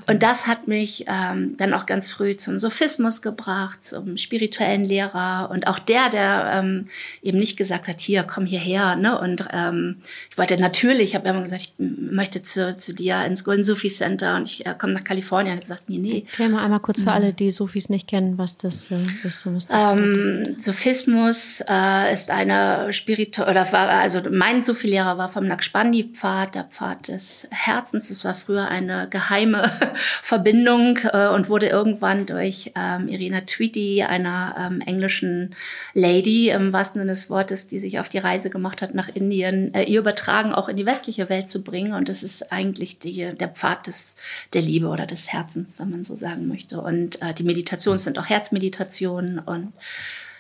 [0.07, 5.49] Und das hat mich ähm, dann auch ganz früh zum Sophismus gebracht, zum spirituellen Lehrer.
[5.51, 6.87] Und auch der, der ähm,
[7.23, 8.95] eben nicht gesagt hat, hier, komm hierher.
[8.95, 9.19] Ne?
[9.19, 9.97] Und ähm,
[10.29, 13.89] ich wollte natürlich, ich habe immer gesagt, ich möchte zu, zu dir ins Golden Sufi
[13.89, 15.55] Center und ich äh, komme nach Kalifornien.
[15.55, 16.25] Und gesagt, nee, nee.
[16.27, 19.39] Erklär mal einmal kurz für alle, die Sufis nicht kennen, was das äh, ist.
[19.39, 26.55] So ähm, Sophismus äh, ist eine spirituelle, oder war, also mein Sufi-Lehrer war vom Nakshbandi-Pfad,
[26.55, 28.09] der Pfad des Herzens.
[28.09, 29.71] Das war früher eine geheime
[30.21, 35.55] Verbindung äh, und wurde irgendwann durch ähm, Irina Tweedy, einer ähm, englischen
[35.93, 39.73] Lady im wahrsten Sinne des Wortes, die sich auf die Reise gemacht hat nach Indien,
[39.73, 41.93] äh, ihr übertragen auch in die westliche Welt zu bringen.
[41.93, 44.15] Und das ist eigentlich die, der Pfad des,
[44.53, 46.81] der Liebe oder des Herzens, wenn man so sagen möchte.
[46.81, 49.73] Und äh, die Meditationen sind auch Herzmeditationen und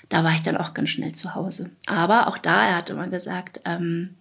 [0.09, 1.71] da war ich dann auch ganz schnell zu Hause.
[1.85, 4.15] Aber auch da, er hat immer gesagt, ähm,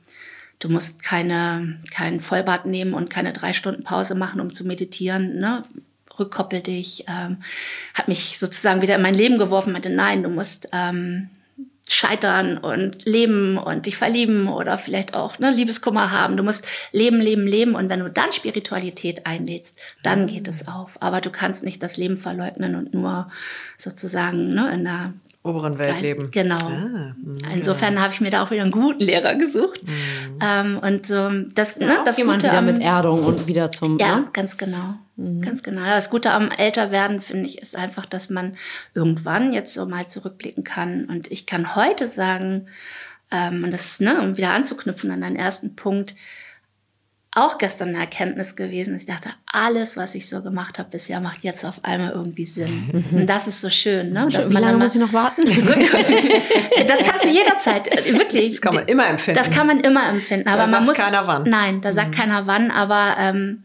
[0.58, 5.40] du musst keine, kein Vollbad nehmen und keine drei Stunden Pause machen, um zu meditieren.
[5.40, 5.62] Ne?
[6.18, 7.04] Rückkoppel dich.
[7.08, 7.38] Ähm,
[7.92, 11.28] hat mich sozusagen wieder in mein Leben geworfen, meinte, nein, du musst ähm,
[11.88, 16.36] scheitern und leben und dich verlieben oder vielleicht auch ne, Liebeskummer haben.
[16.36, 17.74] Du musst leben, leben, leben.
[17.74, 20.96] Und wenn du dann Spiritualität einlädst, dann geht es auf.
[21.02, 23.30] Aber du kannst nicht das Leben verleugnen und nur
[23.76, 25.12] sozusagen ne, in der
[25.44, 26.30] oberen Welt leben.
[26.30, 26.56] Genau.
[26.56, 27.14] Ah,
[27.52, 28.00] Insofern ja.
[28.00, 29.82] habe ich mir da auch wieder einen guten Lehrer gesucht.
[29.82, 30.38] Mhm.
[30.40, 33.70] Ähm, und so das, ja, ne, das jemand Gute wieder am, mit Erdung und wieder
[33.70, 33.98] zum.
[33.98, 34.28] Ja, ne?
[34.32, 34.94] ganz genau.
[35.16, 35.42] Mhm.
[35.42, 35.84] Ganz genau.
[35.84, 38.56] Das Gute am Älterwerden, finde ich, ist einfach, dass man
[38.94, 41.04] irgendwann jetzt so mal zurückblicken kann.
[41.04, 42.66] Und ich kann heute sagen,
[43.30, 46.14] ähm, und das ist, ne, um wieder anzuknüpfen an deinen ersten Punkt,
[47.34, 48.94] auch gestern eine Erkenntnis gewesen.
[48.94, 53.04] Ich dachte, alles, was ich so gemacht habe bisher, macht jetzt auf einmal irgendwie Sinn.
[53.10, 53.18] Mhm.
[53.18, 54.12] Und das ist so schön.
[54.12, 54.28] Ne?
[54.30, 55.42] Dass Wie lange muss ich noch warten?
[56.86, 58.52] das kannst du jederzeit, äh, wirklich.
[58.52, 59.38] Das kann man immer empfinden.
[59.38, 60.48] Das kann man immer empfinden.
[60.48, 61.42] Aber da man sagt muss, keiner wann.
[61.50, 62.14] Nein, da sagt mhm.
[62.14, 63.64] keiner wann, aber ähm,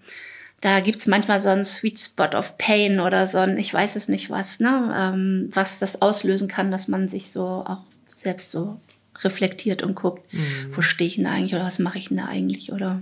[0.61, 4.07] da gibt's manchmal so einen Sweet Spot of Pain oder so ein, ich weiß es
[4.07, 4.95] nicht was, ne?
[4.97, 8.79] Ähm, was das auslösen kann, dass man sich so auch selbst so
[9.21, 10.69] reflektiert und guckt, mhm.
[10.71, 13.01] wo stehe ich denn da eigentlich oder was mache ich denn da eigentlich oder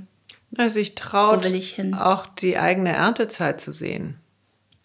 [0.52, 1.50] dass sich traut,
[1.94, 4.18] auch die eigene Erntezeit zu sehen.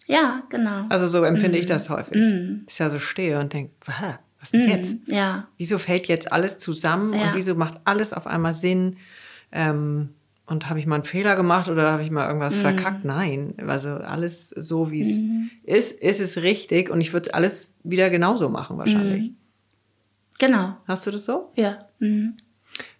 [0.05, 0.83] Ja, genau.
[0.89, 1.61] Also so empfinde mm.
[1.61, 2.17] ich das häufig.
[2.17, 2.65] Mm.
[2.67, 4.69] Ich ja so stehe und denke, was ist denn mm.
[4.69, 4.95] jetzt?
[5.07, 5.47] Ja.
[5.57, 7.27] Wieso fällt jetzt alles zusammen ja.
[7.27, 8.97] und wieso macht alles auf einmal Sinn?
[9.51, 10.09] Ähm,
[10.45, 12.61] und habe ich mal einen Fehler gemacht oder habe ich mal irgendwas mm.
[12.61, 13.05] verkackt?
[13.05, 15.49] Nein, also alles so, wie es mm.
[15.63, 19.31] ist, ist es richtig und ich würde es alles wieder genauso machen wahrscheinlich.
[20.39, 20.75] Genau.
[20.87, 21.51] Hast du das so?
[21.55, 21.85] Ja.
[21.99, 22.35] Mhm.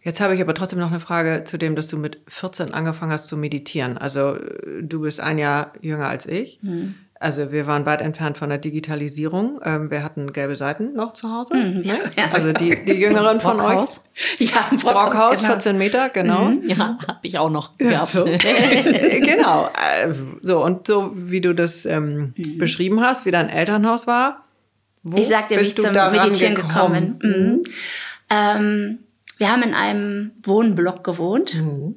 [0.02, 3.12] Jetzt habe ich aber trotzdem noch eine Frage zu dem, dass du mit 14 angefangen
[3.12, 3.98] hast zu meditieren.
[3.98, 6.60] Also äh, du bist ein Jahr jünger als ich.
[6.62, 6.96] Hm.
[7.24, 9.62] Also wir waren weit entfernt von der Digitalisierung.
[9.64, 11.54] Ähm, wir hatten gelbe Seiten noch zu Hause.
[11.56, 12.26] Mhm, ja, ja.
[12.34, 13.92] Also die, die Jüngeren von euch.
[14.40, 15.52] Ja, Brockhaus, Brockhaus genau.
[15.52, 16.50] 14 Meter, genau.
[16.50, 18.08] Mhm, ja, habe ich auch noch gehabt.
[18.08, 18.26] So.
[18.26, 19.70] genau.
[19.70, 22.58] Äh, so, und so wie du das ähm, mhm.
[22.58, 24.44] beschrieben hast, wie dein Elternhaus war.
[25.04, 27.20] Wo ich sagte, wie ich zum Meditieren gekommen.
[27.20, 27.62] gekommen.
[27.62, 27.64] Mhm.
[28.30, 29.00] Ähm,
[29.44, 31.54] wir haben in einem Wohnblock gewohnt.
[31.54, 31.96] Mhm.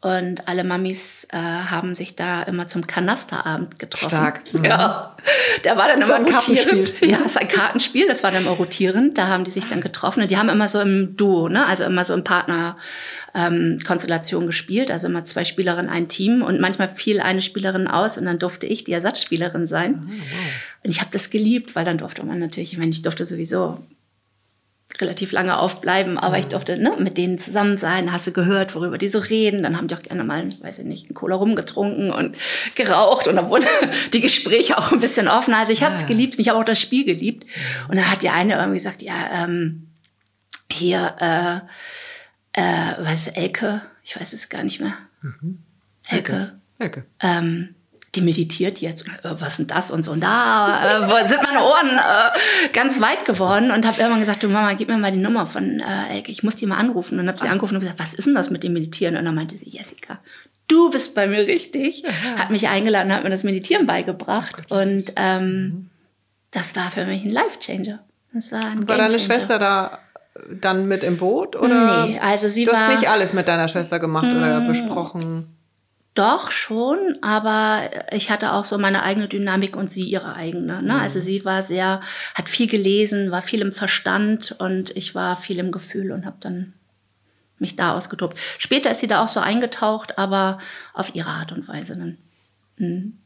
[0.00, 4.08] Und alle Mamis äh, haben sich da immer zum Kanasterabend getroffen.
[4.08, 4.40] Stark.
[4.52, 4.64] Mhm.
[4.64, 5.14] Ja.
[5.62, 6.94] Da war dann immer rotierend.
[7.02, 9.18] Ja, es ist ein Kartenspiel, das war dann immer rotierend.
[9.18, 10.22] Da haben die sich dann getroffen.
[10.22, 11.66] Und die haben immer so im Duo, ne?
[11.66, 14.90] also immer so im Partnerkonstellation ähm, gespielt.
[14.90, 16.40] Also immer zwei Spielerinnen, ein Team.
[16.40, 20.08] Und manchmal fiel eine Spielerin aus und dann durfte ich die Ersatzspielerin sein.
[20.08, 20.18] Oh, wow.
[20.84, 23.84] Und ich habe das geliebt, weil dann durfte man natürlich, ich meine, ich durfte sowieso
[25.00, 26.40] relativ lange aufbleiben, aber mhm.
[26.40, 29.76] ich durfte ne, mit denen zusammen sein, hast du gehört, worüber die so reden, dann
[29.76, 32.36] haben die auch gerne mal, weiß ich nicht, einen Cola rumgetrunken und
[32.74, 33.66] geraucht und dann wurden
[34.12, 35.58] die Gespräche auch ein bisschen offener.
[35.58, 36.08] Also ich habe es ja.
[36.08, 37.46] geliebt und ich habe auch das Spiel geliebt.
[37.88, 39.88] Und dann hat die eine irgendwie gesagt, ja, ähm,
[40.70, 44.94] hier, äh, äh, weiß Elke, ich weiß es gar nicht mehr.
[45.22, 45.58] Mhm.
[46.08, 46.58] Elke.
[46.78, 47.04] Elke.
[47.20, 47.75] Ähm,
[48.16, 49.06] die meditiert jetzt.
[49.06, 50.12] Äh, was denn das und so?
[50.12, 54.48] Und da äh, sind meine Ohren äh, ganz weit geworden und habe irgendwann gesagt, du
[54.48, 56.32] Mama, gib mir mal die Nummer von äh, Elke.
[56.32, 57.18] Ich muss die mal anrufen.
[57.18, 59.16] Und habe sie angerufen und gesagt, was ist denn das mit dem Meditieren?
[59.16, 60.18] Und dann meinte sie, Jessica,
[60.68, 62.02] du bist bei mir richtig.
[62.36, 64.64] Hat mich eingeladen, hat mir das Meditieren beigebracht.
[64.70, 65.90] Und ähm,
[66.50, 68.00] das war für mich ein Life-Changer.
[68.32, 69.98] Das war ein War deine Schwester da
[70.60, 71.56] dann mit im Boot?
[71.56, 72.06] Oder?
[72.06, 72.80] Nee, also sie du war...
[72.80, 75.55] hast nicht alles mit deiner Schwester gemacht oder besprochen?
[76.16, 80.82] Doch schon, aber ich hatte auch so meine eigene Dynamik und sie ihre eigene.
[80.82, 80.98] Ne?
[81.00, 82.00] Also sie war sehr,
[82.34, 86.38] hat viel gelesen, war viel im Verstand und ich war viel im Gefühl und habe
[86.40, 86.72] dann
[87.58, 88.38] mich da ausgetobt.
[88.58, 90.58] Später ist sie da auch so eingetaucht, aber
[90.94, 92.18] auf ihre Art und Weise dann.
[92.78, 93.18] Mhm.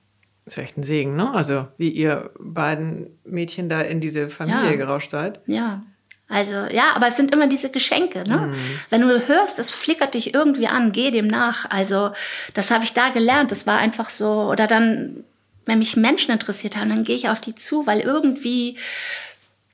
[0.45, 1.33] Das ist echt ein Segen, ne?
[1.33, 4.77] Also wie ihr beiden Mädchen da in diese Familie Ja.
[4.77, 5.41] gerauscht seid.
[5.47, 5.83] Ja.
[6.31, 8.23] Also ja, aber es sind immer diese Geschenke.
[8.27, 8.55] Ne?
[8.89, 11.69] Wenn du hörst, es flickert dich irgendwie an, geh dem nach.
[11.69, 12.13] Also
[12.55, 13.51] das habe ich da gelernt.
[13.51, 14.49] Das war einfach so.
[14.49, 15.25] Oder dann,
[15.67, 18.79] wenn mich Menschen interessiert haben, dann gehe ich auf die zu, weil irgendwie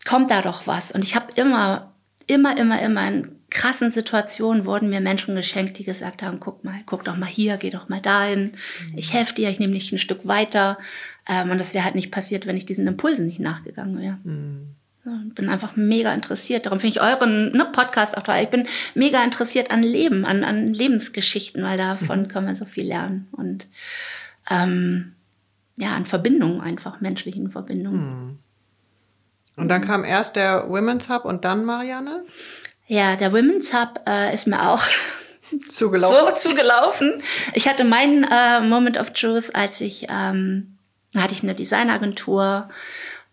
[0.06, 0.92] kommt da doch was.
[0.92, 1.92] Und ich habe immer,
[2.26, 6.80] immer, immer, immer in krassen Situationen wurden mir Menschen geschenkt, die gesagt haben, guck mal,
[6.86, 8.52] guck doch mal hier, geh doch mal dahin.
[8.94, 10.78] Ich helfe dir, ich nehme dich ein Stück weiter.
[11.28, 14.18] Ähm, und das wäre halt nicht passiert, wenn ich diesen Impulsen nicht nachgegangen wäre.
[14.24, 14.75] Ich
[15.34, 16.66] bin einfach mega interessiert.
[16.66, 18.36] Darum finde ich euren ne, Podcast auch toll.
[18.42, 22.86] Ich bin mega interessiert an Leben, an, an Lebensgeschichten, weil davon können wir so viel
[22.86, 23.28] lernen.
[23.32, 23.68] Und
[24.50, 25.14] ähm,
[25.78, 28.38] ja, an Verbindungen einfach, menschlichen Verbindungen.
[29.56, 32.24] Und dann kam erst der Women's Hub und dann Marianne
[32.86, 34.82] Ja, der Women's Hub äh, ist mir auch
[35.68, 36.34] zugelaufen.
[36.34, 37.22] so zugelaufen.
[37.54, 40.76] Ich hatte meinen äh, Moment of Truth, als ich, ähm,
[41.12, 42.68] da hatte ich eine Designagentur,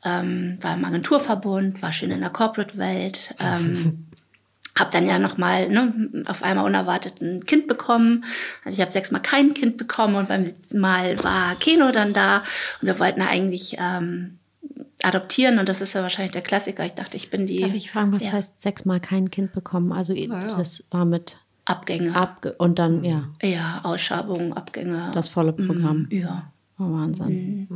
[0.05, 3.35] ähm, war im Agenturverbund, war schön in der Corporate-Welt.
[3.39, 4.07] Ähm,
[4.77, 8.25] hab dann ja noch mal ne, auf einmal unerwartet ein Kind bekommen.
[8.65, 12.37] Also ich habe sechsmal kein Kind bekommen und beim letzten Mal war Keno dann da
[12.81, 14.39] und wir wollten eigentlich ähm,
[15.03, 16.85] adoptieren und das ist ja wahrscheinlich der Klassiker.
[16.85, 18.31] Ich dachte, ich bin die Darf ich fragen, was Ja.
[18.31, 19.91] heißt sechsmal kein Kind bekommen?
[19.91, 20.57] Also ja.
[20.57, 22.15] das war mit Abgänge.
[22.15, 25.11] Abge und dann ja ja, Ausschabung, Abgänge.
[25.13, 26.07] das volle Programm.
[26.09, 26.51] ja.
[26.79, 27.67] Oh, Wahnsinn.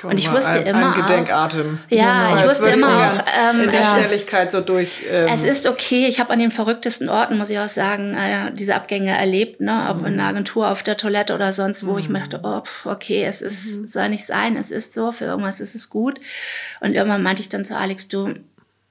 [0.00, 1.78] Guck Und ich wusste ein, immer Ein auch- Gedenkatem.
[1.90, 5.04] Ja, ich Das wusste immer auch, ähm, in der es ist- Schnelligkeit so durch.
[5.08, 6.06] Ähm, Es ist okay.
[6.06, 9.88] Ich habe an den verrücktesten Orten, muss ich auch sagen, äh, diese Abgänge erlebt, ne?
[9.90, 11.98] ob in einer Agentur, auf der Toilette oder sonst wo.
[11.98, 15.26] Ich mir dachte, oh, pf, okay, es ist, soll nicht sein, es ist so, für
[15.26, 16.18] irgendwas ist es gut.
[16.80, 18.34] Und irgendwann meinte ich dann zu Alex, du,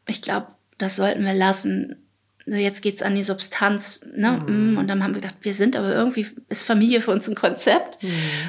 [0.06, 0.46] ich glaube,
[0.78, 1.96] das sollten wir lassen.
[2.46, 4.32] Jetzt geht's an die Substanz, ne?
[4.46, 7.36] Mm, Und dann haben wir gedacht, wir sind aber irgendwie, ist Familie für uns ein
[7.36, 8.00] Konzept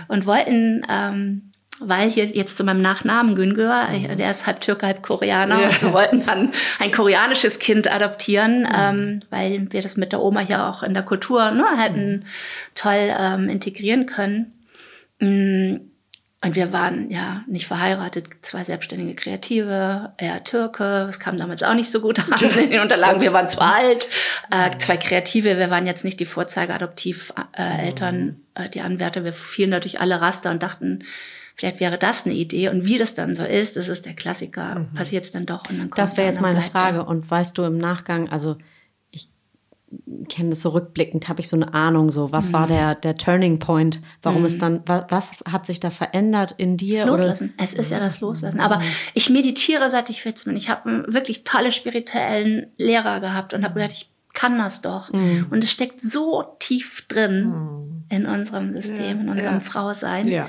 [0.09, 5.03] und wollten, ähm, weil hier jetzt zu meinem Nachnamen Güngör, der ist halb Türke, halb
[5.03, 5.83] Koreaner, Ja.
[5.83, 10.69] wir wollten dann ein koreanisches Kind adoptieren, ähm, weil wir das mit der Oma ja
[10.71, 12.25] auch in der Kultur ne, hätten
[12.75, 14.53] toll ähm, integrieren können.
[16.45, 21.73] Und wir waren ja nicht verheiratet, zwei selbstständige Kreative, er Türke, es kam damals auch
[21.75, 22.27] nicht so gut an
[22.59, 24.09] in den Unterlagen, wir waren zu alt,
[24.51, 29.81] äh, zwei Kreative, wir waren jetzt nicht die Vorzeige-Adoptiv-Eltern, äh, die Anwärter, wir fielen da
[29.81, 31.05] durch alle Raster und dachten,
[31.55, 32.69] vielleicht wäre das eine Idee.
[32.69, 35.79] Und wie das dann so ist, das ist der Klassiker, passiert es dann doch und
[35.79, 36.61] dann kommt Das wäre jetzt meine.
[36.61, 37.05] Frage.
[37.05, 38.59] Und weißt du im Nachgang, also
[40.29, 42.53] kenne das so rückblickend, habe ich so eine Ahnung, so was Mhm.
[42.53, 44.01] war der, der Turning Point?
[44.23, 47.07] Warum es dann, wa, was hat sich da verändert in dir?
[47.07, 47.55] Loslassen.
[47.57, 48.61] Es ist ja das Loslassen.
[48.61, 48.81] Aber
[49.15, 50.57] ich meditiere, seit ich 14 bin.
[50.57, 55.11] Ich habe einen wirklich tolle spirituellen Lehrer gehabt und habe gedacht, ich kann das doch.
[55.11, 59.61] Und es steckt so tief drin in unserem System, in unserem ja.
[59.61, 60.29] Frausein.
[60.29, 60.49] Ja.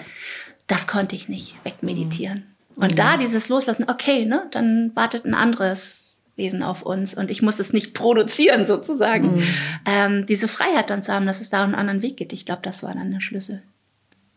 [0.67, 2.45] Das konnte ich nicht wegmeditieren.
[2.75, 6.04] Und da dieses Loslassen, okay, ne, dann wartet ein anderes
[6.35, 9.41] Wesen auf uns und ich muss es nicht produzieren sozusagen.
[9.85, 12.61] Ähm, diese Freiheit dann zu haben, dass es da einen anderen Weg geht, ich glaube,
[12.63, 13.61] das war dann der Schlüssel.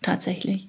[0.03, 0.69] Tatsächlich.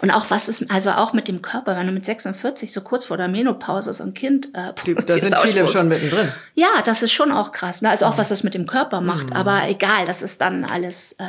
[0.00, 3.06] Und auch was ist, also auch mit dem Körper, wenn du mit 46 so kurz
[3.06, 5.72] vor der Menopause so ein Kind äh, Die, da produzierst, sind viele ausspuckst.
[5.72, 6.28] schon mittendrin.
[6.54, 7.80] Ja, das ist schon auch krass.
[7.80, 7.88] Ne?
[7.88, 8.12] Also Mhm.
[8.12, 9.32] auch, was das mit dem Körper macht.
[9.32, 11.24] Aber egal, das ist dann alles äh,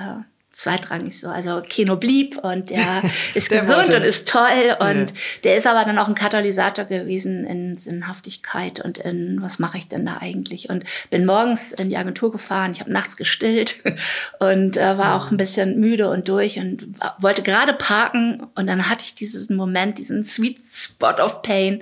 [0.60, 1.30] zweitrangig so.
[1.30, 3.02] Also Keno blieb und der
[3.34, 3.98] ist Der gesund wollte.
[3.98, 4.76] und ist toll.
[4.80, 5.16] Und Ja.
[5.46, 9.88] der ist aber dann auch ein Katalysator gewesen in Sinnhaftigkeit und in, was mache ich
[9.88, 10.70] denn da eigentlich?
[10.70, 13.82] Und bin morgens in die Agentur gefahren, ich habe nachts gestillt
[14.40, 16.86] und äh, war auch ein bisschen müde und durch und
[17.20, 18.46] wollte gerade parken.
[18.56, 21.82] Und dann hatte ich diesen Moment, diesen Sweet Spot of Pain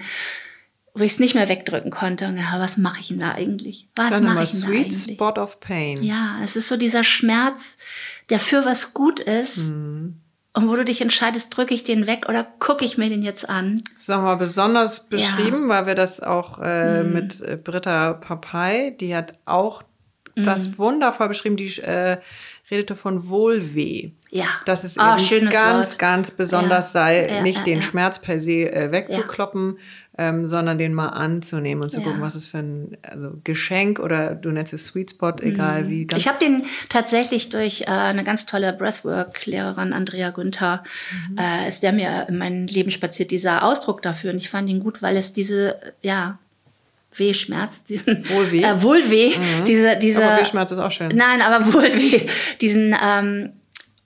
[0.99, 2.25] wo ich es nicht mehr wegdrücken konnte.
[2.25, 3.87] Und ja, was mache ich denn da eigentlich?
[3.95, 5.13] Was mache ich denn da Sweet eigentlich?
[5.13, 6.01] Spot of Pain.
[6.01, 7.77] Ja, es ist so dieser Schmerz,
[8.29, 9.69] der für was gut ist.
[9.69, 10.21] Mhm.
[10.53, 13.47] Und wo du dich entscheidest, drücke ich den weg oder gucke ich mir den jetzt
[13.47, 13.83] an?
[13.93, 17.13] Das ist nochmal besonders beschrieben, weil wir das auch äh, Mhm.
[17.13, 19.83] mit äh, Britta Papay, die hat auch
[20.35, 20.43] Mhm.
[20.43, 22.17] das wundervoll beschrieben, die äh,
[22.71, 24.11] redete von Wohlweh.
[24.29, 24.45] Ja.
[24.65, 25.99] Dass es oh, eben ganz, Wort.
[25.99, 26.91] ganz besonders ja.
[27.01, 29.77] sei, ja, nicht ja, den Schmerz per se äh, wegzukloppen,
[30.17, 34.33] ähm, sondern den mal anzunehmen und zu gucken, was ist für ein also Geschenk oder
[34.33, 35.89] du nennst es Sweet Spot, egal mhm.
[35.89, 36.07] wie.
[36.15, 40.83] ich habe den tatsächlich durch äh, eine ganz tolle Breathwork-Lehrerin, Andrea Günther,
[41.29, 41.37] mhm.
[41.37, 44.31] äh, ist der mir in mein Leben spaziert, dieser Ausdruck dafür.
[44.31, 46.39] Und ich fand ihn gut, weil es diese, ja,
[47.15, 49.65] Wehschmerz, diesen Wohlweh, äh, Wohlweh, mhm.
[49.65, 50.25] diese, diese.
[50.25, 51.15] Aber Wehschmerz ist auch schön.
[51.15, 52.25] Nein, aber Wohlweh,
[52.61, 53.53] diesen, ähm,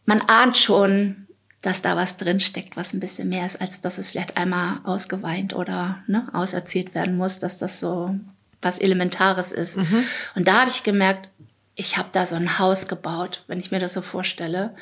[0.05, 1.20] man ahnt schon,
[1.61, 5.53] dass da was drinsteckt, was ein bisschen mehr ist, als dass es vielleicht einmal ausgeweint
[5.53, 8.15] oder ne, auserzählt werden muss, dass das so
[8.61, 9.77] was Elementares ist.
[9.77, 10.03] Mhm.
[10.35, 11.29] Und da habe ich gemerkt,
[11.75, 14.75] ich habe da so ein Haus gebaut, wenn ich mir das so vorstelle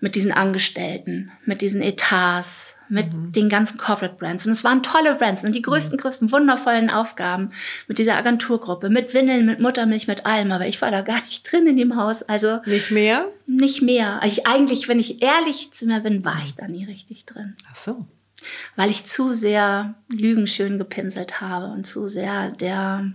[0.00, 3.30] mit diesen Angestellten, mit diesen Etats, mit mhm.
[3.30, 4.44] den ganzen Corporate Brands.
[4.44, 6.00] Und es waren tolle Brands und die größten, mhm.
[6.00, 7.52] größten, wundervollen Aufgaben
[7.86, 10.50] mit dieser Agenturgruppe, mit Windeln, mit Muttermilch, mit allem.
[10.50, 12.24] Aber ich war da gar nicht drin in dem Haus.
[12.24, 13.28] Also nicht mehr?
[13.46, 14.20] Nicht mehr.
[14.24, 17.54] Ich, eigentlich, wenn ich ehrlich zu mir bin, war ich da nie richtig drin.
[17.70, 18.06] Ach so.
[18.74, 23.12] Weil ich zu sehr Lügen schön gepinselt habe und zu sehr der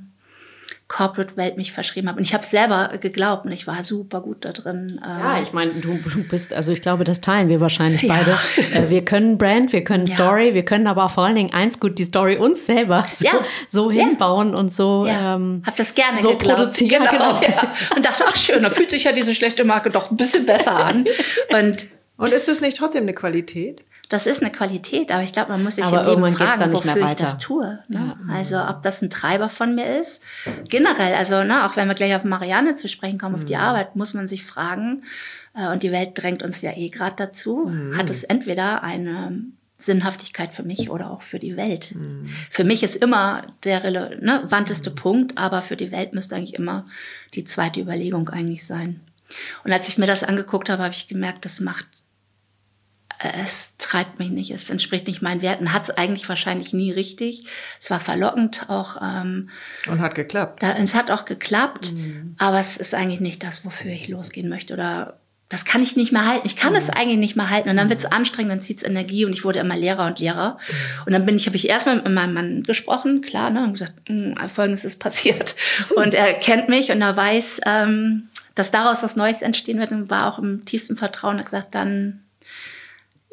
[0.88, 2.18] Corporate-Welt mich verschrieben habe.
[2.18, 5.02] Und ich habe selber geglaubt und ich war super gut da drin.
[5.04, 8.16] Ja, ich meine, du, du, bist, also ich glaube, das teilen wir wahrscheinlich ja.
[8.16, 8.38] beide.
[8.74, 10.16] Äh, wir können Brand, wir können ja.
[10.16, 13.34] Story, wir können aber vor allen Dingen eins gut, die Story uns selber so, ja.
[13.68, 15.06] so hinbauen und so.
[15.06, 15.36] Ja.
[15.36, 17.06] Ähm, hab das gerne so produzieren.
[17.10, 17.40] Genau.
[17.40, 17.62] genau.
[17.96, 20.76] Und dachte, ach schön, da fühlt sich ja diese schlechte Marke doch ein bisschen besser
[20.76, 21.06] an.
[21.52, 23.84] Und, und ist es nicht trotzdem eine Qualität?
[24.10, 27.10] Das ist eine Qualität, aber ich glaube, man muss sich aber im Leben fragen, wofür
[27.10, 27.80] ich das tue.
[27.88, 28.16] Ne?
[28.28, 28.34] Ja.
[28.34, 30.24] Also ob das ein Treiber von mir ist.
[30.70, 33.62] Generell, also ne, auch wenn wir gleich auf Marianne zu sprechen kommen, auf die mhm.
[33.62, 35.04] Arbeit, muss man sich fragen,
[35.54, 37.98] äh, und die Welt drängt uns ja eh gerade dazu, mhm.
[37.98, 39.42] hat es entweder eine
[39.80, 41.94] Sinnhaftigkeit für mich oder auch für die Welt.
[41.94, 42.28] Mhm.
[42.50, 45.00] Für mich ist immer der relevanteste ne, mhm.
[45.00, 46.86] Punkt, aber für die Welt müsste eigentlich immer
[47.34, 49.02] die zweite Überlegung eigentlich sein.
[49.64, 51.86] Und als ich mir das angeguckt habe, habe ich gemerkt, das macht
[53.20, 55.74] es treibt mich nicht, es entspricht nicht meinen Werten.
[55.74, 57.46] Hat es eigentlich wahrscheinlich nie richtig.
[57.80, 59.02] Es war verlockend auch.
[59.02, 59.50] Ähm,
[59.88, 60.62] Und hat geklappt.
[60.62, 62.36] Da, es hat auch geklappt, mhm.
[62.38, 66.12] aber es ist eigentlich nicht das, wofür ich losgehen möchte oder das kann ich nicht
[66.12, 66.46] mehr halten.
[66.46, 66.78] Ich kann mhm.
[66.78, 67.70] es eigentlich nicht mehr halten.
[67.70, 68.14] Und dann wird es mhm.
[68.14, 70.58] anstrengend, dann zieht es Energie und ich wurde immer Lehrer und Lehrer.
[70.60, 71.04] Mhm.
[71.06, 73.94] Und dann bin ich, habe ich erstmal mit meinem Mann gesprochen, klar, ne, und gesagt,
[74.08, 75.56] hm, Folgendes ist passiert.
[75.96, 80.10] Und er kennt mich und er weiß, ähm, dass daraus was Neues entstehen wird und
[80.10, 82.24] war auch im tiefsten Vertrauen und hat gesagt, dann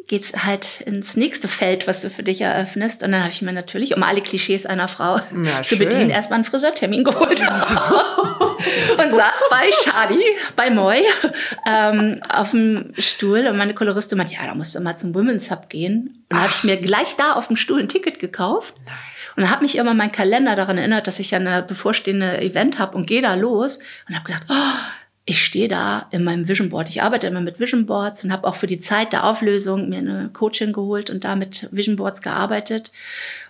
[0.07, 3.03] geht's halt ins nächste Feld, was du für dich eröffnest.
[3.03, 6.37] Und dann habe ich mir natürlich, um alle Klischees einer Frau ja, zu bedienen, erstmal
[6.37, 7.41] einen Friseurtermin geholt.
[8.99, 10.25] und saß bei Shadi,
[10.57, 11.03] bei Moi,
[11.67, 13.47] ähm, auf dem Stuhl.
[13.47, 16.25] Und meine Koloristin meinte, ja, da musst du mal zum Women's Hub gehen.
[16.31, 18.75] Und dann habe ich mir gleich da auf dem Stuhl ein Ticket gekauft.
[18.85, 18.95] Nein.
[19.37, 22.97] Und habe mich immer mein Kalender daran erinnert, dass ich ja eine bevorstehende Event habe
[22.97, 24.79] und gehe da los und habe gedacht, oh,
[25.27, 26.91] ich stehe da in meinem Vision Board.
[26.91, 29.99] Ich arbeite immer mit Vision Boards und habe auch für die Zeit der Auflösung mir
[29.99, 32.93] eine Coaching geholt und da mit Vision Boards gearbeitet.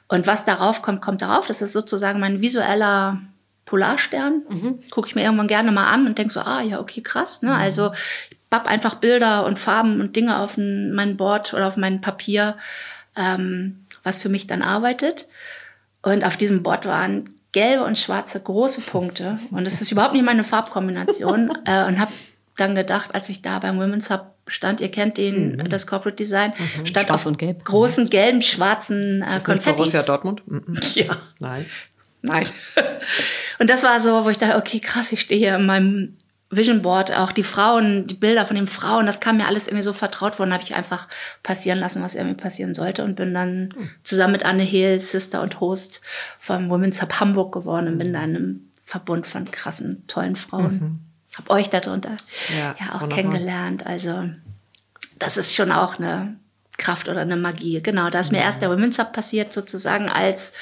[0.06, 1.46] Und was darauf kommt, kommt darauf.
[1.46, 3.20] Das ist sozusagen mein visueller
[3.64, 4.42] Polarstern.
[4.48, 4.78] Mhm.
[4.90, 7.42] Gucke ich mir irgendwann gerne mal an und denke so, ah ja, okay, krass.
[7.42, 7.50] Ne?
[7.50, 7.56] Mhm.
[7.56, 7.92] Also
[8.30, 12.56] ich bapp einfach Bilder und Farben und Dinge auf mein Board oder auf mein Papier,
[13.16, 15.26] ähm, was für mich dann arbeitet.
[16.02, 19.38] Und auf diesem Board waren gelbe und schwarze große Punkte.
[19.50, 21.50] Und das ist überhaupt nicht meine Farbkombination.
[21.64, 22.12] äh, und habe
[22.56, 25.68] dann gedacht, als ich da beim Women's Hub stand, ihr kennt den, mhm.
[25.70, 26.86] das Corporate Design, mhm.
[26.86, 27.64] stand Schwarz auf gelb.
[27.64, 29.76] großen gelben, schwarzen äh, ist Konfettis.
[29.78, 30.42] Borussia Dortmund?
[30.46, 30.76] Mhm.
[30.94, 31.16] Ja.
[31.38, 31.64] Nein.
[32.22, 32.46] Nein.
[33.58, 36.14] und das war so, wo ich dachte, okay, krass, ich stehe hier in meinem
[36.56, 39.82] Vision Board, auch die Frauen, die Bilder von den Frauen, das kam mir alles irgendwie
[39.82, 41.08] so vertraut worden, habe ich einfach
[41.42, 43.90] passieren lassen, was irgendwie passieren sollte und bin dann mhm.
[44.02, 46.00] zusammen mit Anne Hehl, Sister und Host
[46.38, 50.72] vom Women's Hub Hamburg geworden und bin dann in einem Verbund von krassen, tollen Frauen.
[50.72, 51.00] Mhm.
[51.36, 52.16] Hab euch darunter
[52.56, 53.08] ja, ja auch wunderbar.
[53.08, 53.86] kennengelernt.
[53.86, 54.28] Also
[55.18, 56.36] das ist schon auch eine
[56.76, 57.82] Kraft oder eine Magie.
[57.82, 60.52] Genau, da ist mir erst der Women's Hub passiert, sozusagen als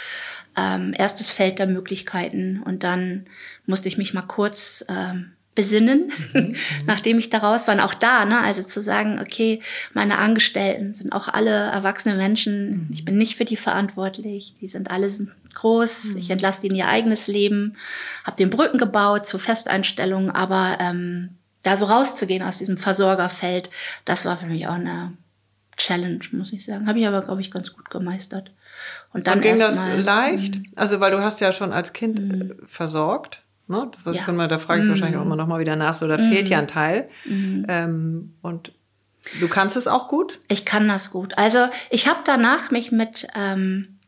[0.56, 2.62] ähm, erstes Feld der Möglichkeiten.
[2.62, 3.26] Und dann
[3.66, 6.56] musste ich mich mal kurz ähm, besinnen, mhm.
[6.86, 7.74] nachdem ich da raus war.
[7.74, 9.60] Und auch da, ne, also zu sagen, okay,
[9.92, 12.70] meine Angestellten sind auch alle erwachsene Menschen.
[12.70, 12.88] Mhm.
[12.92, 14.54] Ich bin nicht für die verantwortlich.
[14.60, 15.10] Die sind alle
[15.54, 16.04] groß.
[16.04, 16.18] Mhm.
[16.18, 17.76] Ich entlasse die in ihr eigenes Leben.
[18.24, 20.30] Habe den Brücken gebaut zur Festeinstellung.
[20.30, 23.70] Aber ähm, da so rauszugehen aus diesem Versorgerfeld,
[24.04, 25.12] das war für mich auch eine
[25.76, 26.86] Challenge, muss ich sagen.
[26.86, 28.50] Habe ich aber, glaube ich, ganz gut gemeistert.
[29.12, 30.56] Und dann Und ging das mal, leicht?
[30.56, 30.66] Mhm.
[30.76, 32.54] Also, weil du hast ja schon als Kind mhm.
[32.66, 33.41] versorgt.
[33.68, 33.88] Ne?
[33.92, 34.22] Das was ja.
[34.28, 34.90] ich da frage ich mm.
[34.90, 35.94] wahrscheinlich auch immer noch mal wieder nach.
[35.94, 36.30] So, da mm.
[36.30, 37.08] fehlt ja ein Teil.
[37.24, 37.64] Mm.
[37.68, 38.72] Ähm, und
[39.40, 40.38] du kannst es auch gut?
[40.48, 41.36] Ich kann das gut.
[41.38, 43.98] Also ich habe danach mich mit ähm,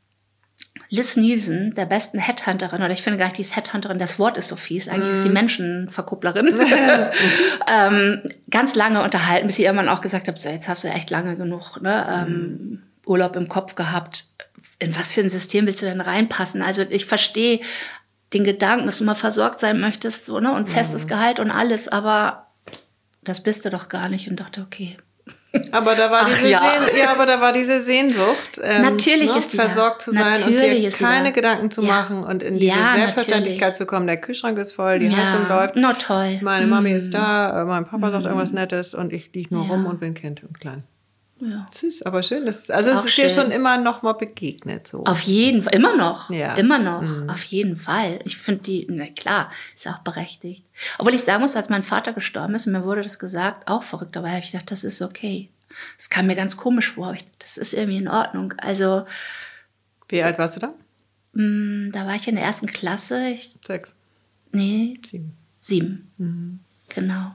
[0.95, 4.37] Liz Nielsen, der besten Headhunterin, oder ich finde gar nicht, die ist Headhunterin, das Wort
[4.37, 5.29] ist so fies, eigentlich ist sie.
[5.29, 6.49] Menschenverkupplerin,
[7.67, 11.11] ähm, ganz lange unterhalten, bis sie irgendwann auch gesagt hat, so, jetzt hast du echt
[11.11, 14.27] lange genug ne, ähm, Urlaub im Kopf gehabt.
[14.79, 16.63] In was für ein System willst du denn reinpassen?
[16.63, 17.61] Also ich verstehe
[18.35, 21.89] den Gedanken, dass du mal versorgt sein möchtest, so, ne, und festes Gehalt und alles,
[21.89, 22.49] aber
[23.23, 24.97] das bist du doch gar nicht und dachte, okay,
[25.71, 26.61] Aber da war Ach diese ja.
[26.85, 29.67] Sehn ja, aber da war diese Sehnsucht, ähm, Natürlich ist die da.
[29.67, 31.31] versorgt zu sein und Natürlich dir ist sie keine da.
[31.31, 31.89] Gedanken zu Ja.
[31.89, 33.77] machen und in diese Ja, Selbstverständlichkeit natürlich.
[33.77, 34.07] zu kommen.
[34.09, 35.15] Der Kühlschrank ist voll, die.
[35.15, 35.75] Heizung läuft.
[35.77, 36.41] Na, toll.
[36.43, 39.71] Meine Mami ist da, äh, mein Papa sagt irgendwas Nettes und ich liege nur Mhm.
[39.71, 40.83] Rum und bin Kind und klein.
[41.41, 41.67] Ja.
[41.71, 42.47] Das ist aber schön.
[42.47, 44.87] Das, also Ist es ist dir schon immer noch mal begegnet.
[44.87, 45.05] So.
[45.05, 46.31] Auf jeden Fall, immer noch.
[46.31, 46.55] Ja.
[46.55, 48.21] Immer noch, auf jeden Fall.
[48.25, 50.65] Ich finde die, na klar, ist auch berechtigt.
[50.99, 53.83] Obwohl ich sagen muss, als mein Vater gestorben ist und mir wurde das gesagt, auch
[53.83, 55.51] verrückt, aber habe ich gedacht, das ist okay.
[55.97, 58.55] Das kam mir ganz komisch vor, aber ich, das ist irgendwie in Ordnung.
[58.59, 59.05] Also,
[60.09, 60.73] Wie alt warst du da?
[61.33, 63.95] mh, da war ich in der ersten Klasse, ich, Sechs,
[64.53, 65.37] nee, sieben.
[65.59, 66.61] sieben.
[66.91, 67.35] Genau.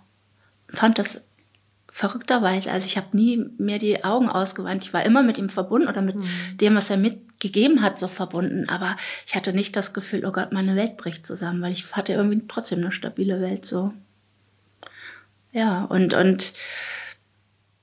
[0.69, 1.25] Fand das
[1.99, 4.85] verrückterweise, also ich habe nie mehr die Augen ausgewandt.
[4.85, 6.15] Ich war immer mit ihm verbunden oder mit
[6.61, 8.69] dem, was er mitgegeben hat, so verbunden.
[8.69, 8.95] Aber
[9.27, 12.41] ich hatte nicht das Gefühl, oh Gott, meine Welt bricht zusammen, weil ich hatte irgendwie
[12.47, 13.91] trotzdem eine stabile Welt so.
[15.51, 16.53] Ja, und, und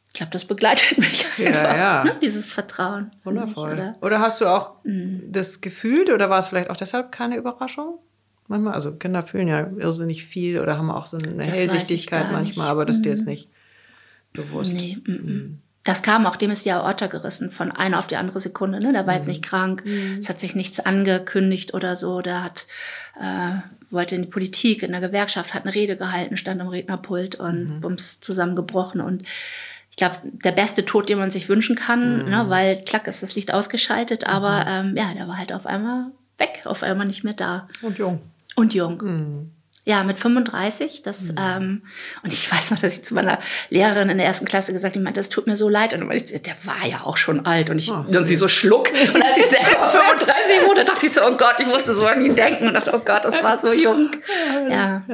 [0.07, 2.05] ich glaube, das begleitet mich Ja, einfach, ja.
[2.05, 2.17] Ne?
[2.23, 3.11] dieses Vertrauen.
[3.27, 3.73] in mich, Wundervoll.
[3.75, 3.97] oder?
[4.01, 5.25] Oder hast du auch Mhm.
[5.31, 7.99] das gefühlt oder war es vielleicht auch deshalb keine Überraschung?
[8.49, 12.65] Manchmal, also Kinder fühlen ja irrsinnig viel oder haben auch so eine ich Hellsichtigkeit manchmal.
[12.67, 12.71] Mhm.
[12.71, 13.51] aber das ist dir jetzt nicht
[14.37, 14.73] bewusst.
[14.73, 15.63] Nee, mm, mm.
[15.87, 18.81] Das kam auch, dem ist die Aorta gerissen, von einer auf die andere Sekunde.
[18.81, 18.93] Ne?
[18.93, 19.85] Der war jetzt nicht krank,
[20.19, 22.23] es hat sich nichts angekündigt oder so.
[22.23, 22.67] Der hat,
[23.21, 23.59] äh,
[23.91, 27.79] wollte in die Politik, in der Gewerkschaft, hat eine Rede gehalten, stand am Rednerpult und
[27.83, 29.01] bums zusammengebrochen.
[29.01, 29.23] Und
[29.91, 32.47] ich glaube, der beste Tod, den man sich wünschen kann, ne?
[32.49, 36.07] weil klack ist das Licht ausgeschaltet, aber ähm, ja, der war halt auf einmal
[36.37, 37.69] weg, auf einmal nicht mehr da.
[37.81, 38.23] Und jung.
[38.57, 39.53] Und jung.
[39.89, 41.03] Ja, mit 35.
[41.03, 41.83] Das, ähm,
[42.25, 43.39] und ich weiß noch, dass ich zu meiner
[43.71, 45.95] Lehrerin in der ersten Klasse gesagt habe, ich meinte, das tut mir so leid.
[45.95, 47.71] Und ich, der war ja auch schon alt.
[47.71, 48.89] Und, ich, Oh, und sie so schluck.
[49.15, 52.25] Und als ich selber 35 wurde, dachte ich so, oh Gott, ich musste so an
[52.25, 52.67] ihn denken.
[52.67, 54.11] Und dachte, oh Gott, das war so jung.
[54.69, 55.05] Ja.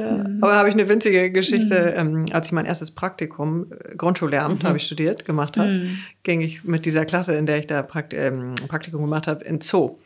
[0.41, 2.15] Aber habe ich eine winzige Geschichte, Mhm.
[2.23, 5.99] ähm, als ich mein erstes Praktikum, äh, Grundschullehramt, habe ich studiert, gemacht habe, Mhm.
[6.23, 9.61] ging ich mit dieser Klasse, in der ich da Prakt ähm, Praktikum gemacht habe, in
[9.61, 9.97] Zoo.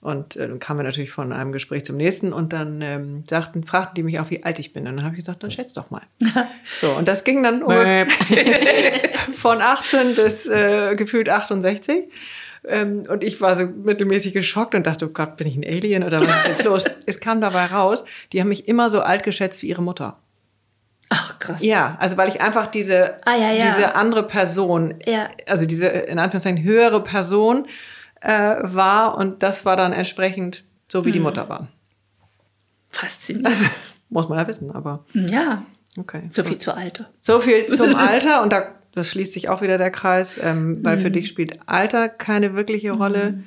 [0.00, 3.64] Und äh, dann kamen wir natürlich von einem Gespräch zum nächsten und dann ähm, sagten,
[3.64, 4.86] fragten die mich auch, wie alt ich bin.
[4.86, 6.02] Und dann habe ich gesagt, dann schätz doch mal.
[6.64, 7.72] so, und das ging dann um,
[9.34, 12.04] von 18 bis äh, gefühlt 68.
[12.68, 16.02] Ähm, und ich war so mittelmäßig geschockt und dachte, oh Gott, bin ich ein Alien
[16.04, 16.84] oder was ist jetzt los?
[17.06, 20.18] es kam dabei raus, die haben mich immer so alt geschätzt wie ihre Mutter.
[21.08, 21.62] Ach, krass.
[21.62, 23.66] Ja, also weil ich einfach diese, Ah, ja, ja.
[23.66, 25.28] diese andere Person, Ja.
[25.46, 27.66] also diese in Anführungszeichen höhere Person
[28.20, 31.68] äh, war und das war dann entsprechend so, wie die Mutter war.
[32.90, 33.54] Faszinierend.
[34.08, 35.64] Muss man ja wissen, aber Ja,
[35.98, 36.28] okay.
[36.30, 37.06] so viel zu Alte.
[37.20, 40.96] So viel zum Alter und da das schließt sich auch wieder der Kreis, ähm, weil
[40.96, 41.00] Mhm.
[41.02, 43.42] für dich spielt Alter keine wirkliche Rolle.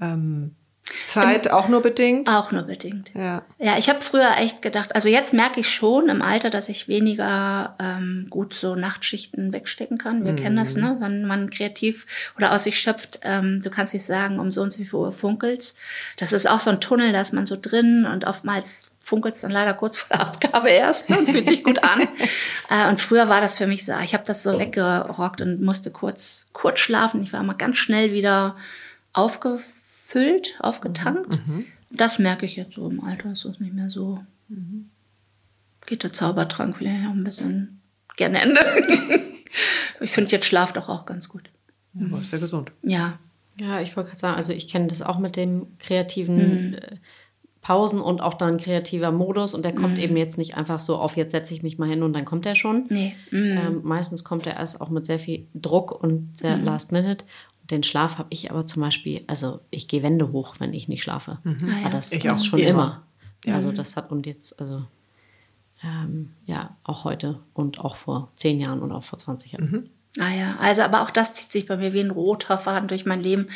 [0.00, 0.56] Ähm,
[0.88, 2.28] Zeit auch nur bedingt.
[2.28, 3.10] Auch nur bedingt.
[3.14, 3.42] Ja.
[3.58, 6.88] Ja, ich habe früher echt gedacht, also jetzt merke ich schon im Alter, dass ich
[6.88, 10.24] weniger ähm, gut so Nachtschichten wegstecken kann.
[10.24, 10.96] Wir kennen das, ne?
[11.00, 14.72] Wenn man kreativ oder aus sich schöpft, ähm, du kannst nicht sagen, um so und
[14.72, 15.74] so viel Uhr funkelt's.
[16.18, 19.50] Das ist auch so ein Tunnel, da ist man so drin und oftmals funkelt's dann
[19.50, 21.18] leider kurz vor der Abgabe erst ne?
[21.18, 22.02] und fühlt sich gut an.
[22.70, 25.90] äh, und früher war das für mich so, ich habe das so weggerockt und musste
[25.90, 27.22] kurz, kurz schlafen.
[27.22, 28.56] Ich war immer ganz schnell wieder
[30.08, 31.40] aufgefüllt, aufgetankt.
[31.90, 34.20] Das merke ich jetzt so im Alter, ist das nicht mehr so.
[35.86, 37.80] Geht der Zaubertrank vielleicht noch ein bisschen
[38.16, 38.60] gerne Ende.
[40.00, 41.50] ich finde, jetzt schlaft doch auch ganz gut.
[41.98, 42.72] Aber ist ja gesund.
[42.82, 43.18] Ja.
[43.60, 46.96] Ja, ich wollte gerade sagen, also ich kenne das auch mit dem kreativen äh,
[47.60, 51.16] Pausen und auch dann kreativer Modus und der kommt eben jetzt nicht einfach so auf,
[51.16, 52.86] jetzt setze ich mich mal hin und dann kommt er schon.
[52.88, 53.16] Nee.
[53.32, 53.58] Mhm.
[53.58, 57.24] Ähm, meistens kommt er erst auch mit sehr viel Druck und sehr Last Minute.
[57.70, 61.02] Den Schlaf habe ich aber zum Beispiel, also ich gehe Wände hoch, wenn ich nicht
[61.02, 61.38] schlafe.
[61.44, 61.76] Ah, ja.
[61.82, 62.44] Aber das Ich ist auch.
[62.44, 63.04] schon Immer.
[63.44, 63.54] immer.
[63.54, 64.84] Also das hat und jetzt, also
[65.84, 69.90] ähm, ja, auch heute und auch vor zehn Jahren und auch vor 20 Jahren.
[70.18, 73.04] Ah ja, also aber auch das zieht sich bei mir wie ein roter Faden durch
[73.06, 73.48] mein Leben.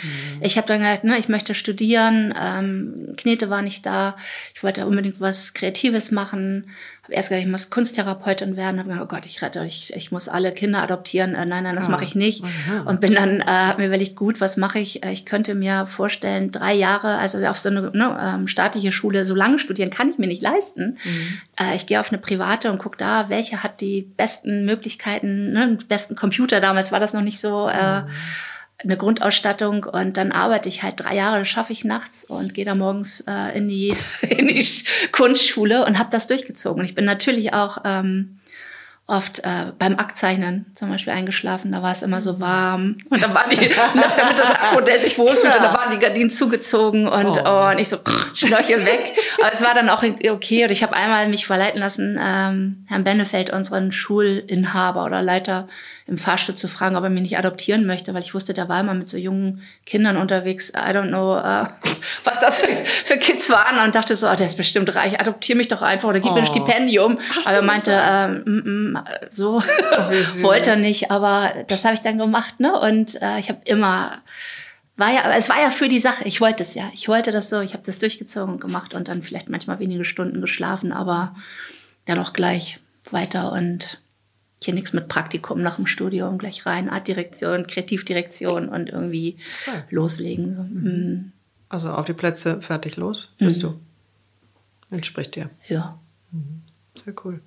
[0.42, 4.16] Ich habe dann gesagt, ne, ich möchte studieren, ähm, Knete war nicht da,
[4.54, 6.68] ich wollte unbedingt was Kreatives machen,
[7.12, 10.28] erst gesagt, ich muss Kunsttherapeutin werden, habe gesagt, oh Gott, ich rette, ich, ich muss
[10.28, 12.42] alle Kinder adoptieren, äh, nein, nein, das mache ich nicht.
[12.84, 15.04] Und bin dann, äh, hab mir überlegt, gut, was mache ich?
[15.04, 19.24] Äh, Ich könnte mir vorstellen, drei Jahre, also auf so eine ne, ähm, staatliche Schule,
[19.24, 20.96] so lange studieren kann ich mir nicht leisten.
[21.60, 25.66] Äh, ich gehe auf eine private und gucke da, welche hat die besten Möglichkeiten, ne,
[25.76, 26.60] den besten Computer.
[26.60, 28.02] Damals war das noch nicht so äh,
[28.82, 32.64] eine Grundausstattung und dann arbeite ich halt drei Jahre, das schaffe ich nachts und gehe
[32.64, 34.66] da morgens äh, in, die, in die
[35.12, 36.80] Kunstschule und habe das durchgezogen.
[36.80, 38.38] Und ich bin natürlich auch ähm,
[39.06, 41.72] oft äh, beim Aktzeichnen zum Beispiel eingeschlafen.
[41.72, 42.96] Da war es immer so warm.
[43.10, 47.08] Und dann waren die, damit das Modell sich wohlfühlt, und da waren die Gardinen zugezogen
[47.08, 47.42] und, oh.
[47.44, 47.98] oh und ich so
[48.34, 49.12] Schnorchel weg.
[49.38, 50.64] Aber es war dann auch okay.
[50.64, 55.68] Und ich habe einmal mich verleiten lassen, ähm, Herrn Bennefeld, unseren Schulinhaber oder Leiter
[56.06, 58.80] im Fahrstuhl zu fragen, ob er mich nicht adoptieren möchte, weil ich wusste, der war
[58.80, 60.70] immer mit so jungen Kindern unterwegs.
[60.70, 61.66] I don't know, uh,
[62.24, 65.56] was das für, für, Kids waren und dachte so, oh, der ist bestimmt reich, adoptiere
[65.56, 66.34] mich doch einfach oder gib oh.
[66.34, 66.52] mir ein oh.
[66.52, 67.18] Stipendium.
[67.36, 69.62] Hast aber er meinte, ähm, mm, mm, so oh,
[70.42, 72.78] wollte er nicht, aber das habe ich dann gemacht, ne?
[72.78, 74.22] Und äh, ich habe immer
[74.96, 76.24] war ja, es war ja für die Sache.
[76.24, 76.90] Ich wollte es ja.
[76.92, 77.60] Ich wollte das so.
[77.60, 81.34] Ich habe das durchgezogen und gemacht und dann vielleicht manchmal wenige Stunden geschlafen, aber
[82.04, 82.78] dann auch gleich
[83.10, 84.01] weiter und
[84.64, 89.36] hier nichts mit Praktikum nach dem Studium, gleich rein, Artdirektion, Kreativdirektion und irgendwie
[89.66, 89.82] okay.
[89.90, 90.54] loslegen.
[90.54, 90.62] So.
[90.62, 90.82] Mhm.
[90.82, 91.32] mhm.
[91.68, 93.80] Also auf die Plätze, fertig, los, bist mhm.
[94.90, 94.94] du.
[94.96, 95.48] Entspricht dir.
[95.68, 95.98] Ja.
[96.30, 96.62] Mhm.
[97.02, 97.40] Sehr cool.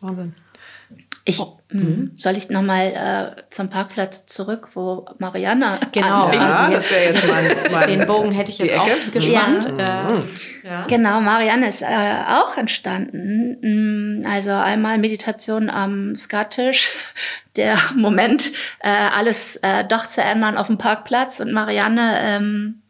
[0.00, 0.34] Wahnsinn.
[1.28, 1.58] Ich, oh.
[1.70, 2.12] mhm.
[2.16, 6.24] Soll ich nochmal äh, zum Parkplatz zurück, wo Marianne genau.
[6.24, 6.40] anfing?
[6.40, 8.80] Ja, das wäre jetzt mein, mein Den Bogen hätte ich jetzt Ecke.
[8.80, 9.74] auch gespannt.
[9.78, 10.06] Ja.
[10.06, 10.12] Äh,
[10.64, 10.86] ja.
[10.86, 13.58] Genau, Marianne ist äh, auch entstanden.
[13.60, 16.90] Mm, also einmal Meditation am Skattisch,
[17.56, 18.50] der Moment,
[18.80, 22.80] äh, alles äh, doch zu ändern auf dem Parkplatz und Marianne ähm,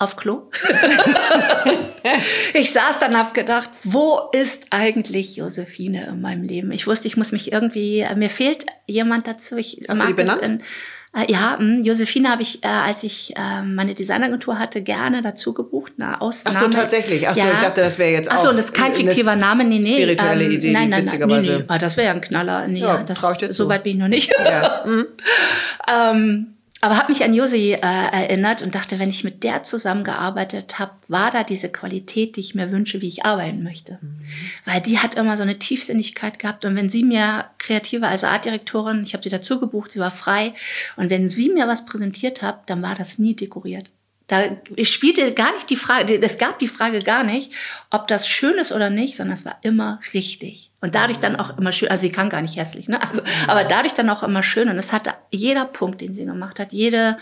[0.00, 0.50] auf Klo.
[2.54, 6.72] ich saß dann, hab gedacht, wo ist eigentlich Josephine in meinem Leben?
[6.72, 9.58] Ich wusste, ich muss mich irgendwie, äh, mir fehlt jemand dazu.
[9.58, 10.62] Ich Hast mag es in,
[11.12, 15.20] äh, ja, mh, hm, Josephine habe ich, äh, als ich äh, meine Designagentur hatte, gerne
[15.20, 15.92] dazu gebucht.
[15.98, 16.56] Eine Ausnahme.
[16.56, 17.28] Ach so, tatsächlich.
[17.28, 17.52] Ach so, ja.
[17.52, 18.36] ich dachte, das wäre jetzt auch.
[18.36, 19.64] Ach so, das ist kein fiktiver Name.
[19.64, 19.96] Nee, nee.
[19.96, 21.64] Spirituelle ähm, Idee, nein, nein, nein, nee, nee.
[21.68, 22.68] Ah, das wäre ja ein Knaller.
[22.68, 23.20] Nee, ja, das,
[23.50, 24.32] so weit bin ich noch nicht.
[24.42, 24.82] Ja.
[24.86, 25.06] mhm.
[25.94, 30.78] ähm, aber habe mich an Josi äh, erinnert und dachte, wenn ich mit der zusammengearbeitet
[30.78, 33.98] habe, war da diese Qualität, die ich mir wünsche, wie ich arbeiten möchte.
[34.00, 34.20] Mhm.
[34.64, 36.64] Weil die hat immer so eine Tiefsinnigkeit gehabt.
[36.64, 40.54] Und wenn sie mir kreative, also Artdirektorin, ich habe sie dazu gebucht, sie war frei.
[40.96, 43.90] Und wenn sie mir was präsentiert hat, dann war das nie dekoriert.
[44.30, 44.44] Da
[44.84, 47.52] spielte gar nicht die Frage, es gab die Frage gar nicht,
[47.90, 50.70] ob das schön ist oder nicht, sondern es war immer richtig.
[50.80, 53.02] Und dadurch dann auch immer schön, also sie kann gar nicht hässlich, ne?
[53.02, 54.68] Also, aber dadurch dann auch immer schön.
[54.68, 57.18] Und es hatte jeder Punkt, den sie gemacht hat, jede,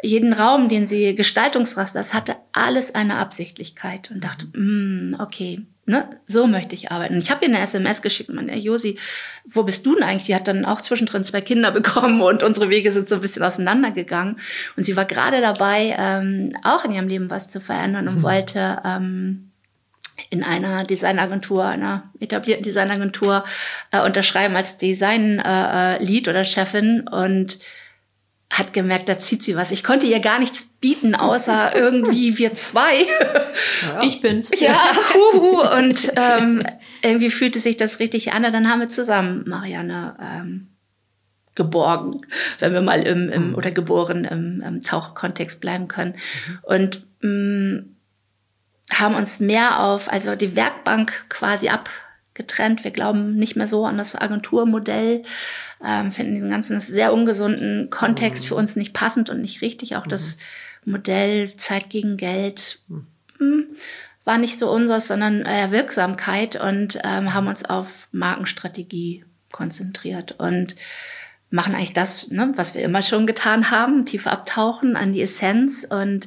[0.00, 6.08] jeden Raum, den sie Gestaltungsraster, das hatte alles eine Absichtlichkeit und dachte, mm, okay, ne,
[6.26, 7.18] so möchte ich arbeiten.
[7.18, 8.98] Ich habe ihr eine SMS geschickt, man, Josi,
[9.44, 10.26] wo bist du denn eigentlich?
[10.26, 13.42] Die hat dann auch zwischendrin zwei Kinder bekommen und unsere Wege sind so ein bisschen
[13.42, 14.36] auseinandergegangen.
[14.76, 18.22] Und sie war gerade dabei, ähm, auch in ihrem Leben was zu verändern und mhm.
[18.22, 19.50] wollte ähm,
[20.30, 23.44] in einer Designagentur, einer etablierten Designagentur
[23.90, 27.58] äh, unterschreiben als Design-Lead äh, oder Chefin und
[28.58, 29.70] hat gemerkt, da zieht sie was.
[29.70, 33.02] Ich konnte ihr gar nichts bieten, außer irgendwie wir zwei.
[33.82, 34.02] Ja.
[34.02, 34.50] Ich bin's.
[34.58, 34.80] Ja,
[35.14, 35.60] huhu.
[35.78, 36.62] Und ähm,
[37.02, 38.44] irgendwie fühlte sich das richtig an.
[38.44, 40.68] Und dann haben wir zusammen Marianne ähm,
[41.54, 42.20] geborgen,
[42.58, 43.54] wenn wir mal im, im mhm.
[43.54, 46.14] oder geboren im, im Tauchkontext bleiben können.
[46.14, 46.58] Mhm.
[46.62, 47.96] Und mh, mm,
[48.92, 51.88] haben uns mehr auf, also die Werkbank quasi ab
[52.34, 52.84] getrennt.
[52.84, 55.22] Wir glauben nicht mehr so an das Agenturmodell,
[55.84, 59.96] ähm, finden diesen ganzen sehr ungesunden Kontext für uns nicht passend und nicht richtig.
[59.96, 60.36] Auch das
[60.84, 63.02] Modell Zeit gegen Geld mh,
[63.38, 63.66] hm,
[64.24, 70.76] war nicht so unseres, sondern äh, Wirksamkeit und ähm, haben uns auf Markenstrategie konzentriert und
[71.54, 75.86] machen eigentlich das, ne, was wir immer schon getan haben, tief abtauchen an die Essenz.
[75.88, 76.26] Und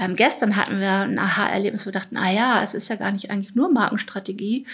[0.00, 3.10] ähm, gestern hatten wir ein Aha-Erlebnis, wo wir dachten, ah ja, es ist ja gar
[3.10, 4.66] nicht eigentlich nur Markenstrategie,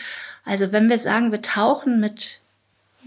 [0.44, 2.40] also wenn wir sagen, wir tauchen mit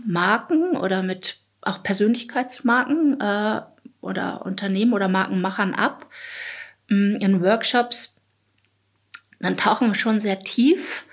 [0.06, 3.62] Marken oder mit auch Persönlichkeitsmarken äh,
[4.02, 6.08] oder Unternehmen oder Markenmachern ab
[6.90, 8.16] mm, in Workshops,
[9.40, 11.06] dann tauchen wir schon sehr tief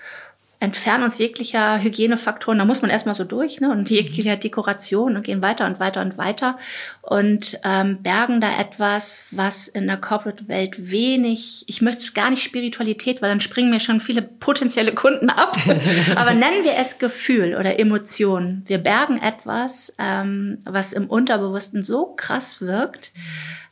[0.59, 2.59] entfernen uns jeglicher Hygienefaktoren.
[2.59, 3.71] Da muss man erstmal so durch ne?
[3.71, 6.57] und jeglicher Dekoration und gehen weiter und weiter und weiter
[7.01, 12.43] und ähm, bergen da etwas, was in der Corporate-Welt wenig, ich möchte es gar nicht
[12.43, 15.57] Spiritualität, weil dann springen mir schon viele potenzielle Kunden ab.
[16.15, 18.63] Aber nennen wir es Gefühl oder Emotion.
[18.65, 23.11] Wir bergen etwas, ähm, was im Unterbewussten so krass wirkt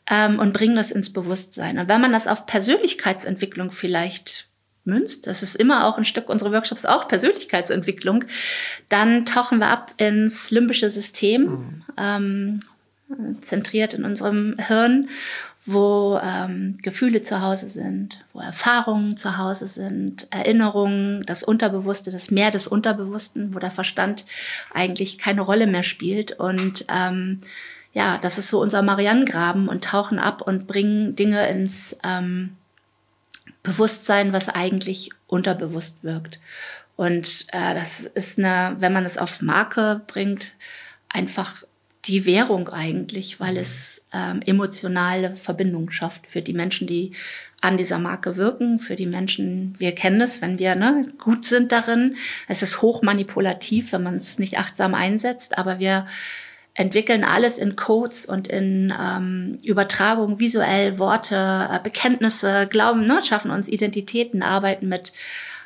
[0.09, 1.79] ähm, und bringen das ins Bewusstsein.
[1.79, 4.49] Und wenn man das auf Persönlichkeitsentwicklung vielleicht
[4.86, 8.25] münzt, das ist immer auch ein Stück unserer Workshops, auch Persönlichkeitsentwicklung,
[8.89, 11.84] dann tauchen wir ab ins limbische System, mhm.
[11.97, 12.59] ähm,
[13.41, 15.09] zentriert in unserem Hirn,
[15.65, 22.31] wo ähm, Gefühle zu Hause sind, wo Erfahrungen zu Hause sind, Erinnerungen, das Unterbewusste, das
[22.31, 24.25] Meer des Unterbewussten, wo der Verstand
[24.73, 27.39] eigentlich keine Rolle mehr spielt und ähm,
[27.93, 32.57] ja, das ist so unser Marianengraben und tauchen ab und bringen Dinge ins ähm,
[33.64, 36.39] Bewusstsein, was eigentlich unterbewusst wirkt.
[36.95, 40.53] Und äh, das ist eine, wenn man es auf Marke bringt,
[41.09, 41.64] einfach
[42.05, 47.14] die Währung eigentlich, weil es ähm, emotionale Verbindungen schafft für die Menschen, die
[47.61, 51.72] an dieser Marke wirken, für die Menschen, wir kennen es, wenn wir ne, gut sind
[51.72, 52.18] darin.
[52.49, 56.05] Es ist hoch manipulativ, wenn man es nicht achtsam einsetzt, aber wir
[56.76, 63.51] entwickeln alles in Codes und in ähm, Übertragung, visuell, Worte, äh, Bekenntnisse, Glauben, ne, schaffen
[63.51, 65.13] uns Identitäten, arbeiten mit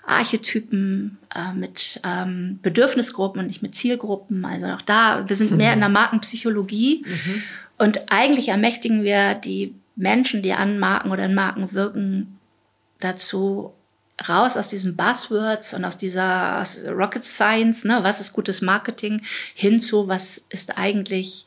[0.05, 4.43] Archetypen, äh, mit ähm, Bedürfnisgruppen und nicht mit Zielgruppen.
[4.43, 7.43] Also auch da, wir sind mehr in der Markenpsychologie mhm.
[7.78, 12.38] und eigentlich ermächtigen wir die Menschen, die an Marken oder in Marken wirken,
[12.99, 13.74] dazu
[14.28, 19.22] raus aus diesen Buzzwords und aus dieser aus Rocket Science, ne, was ist gutes Marketing,
[19.53, 21.45] hinzu, was ist eigentlich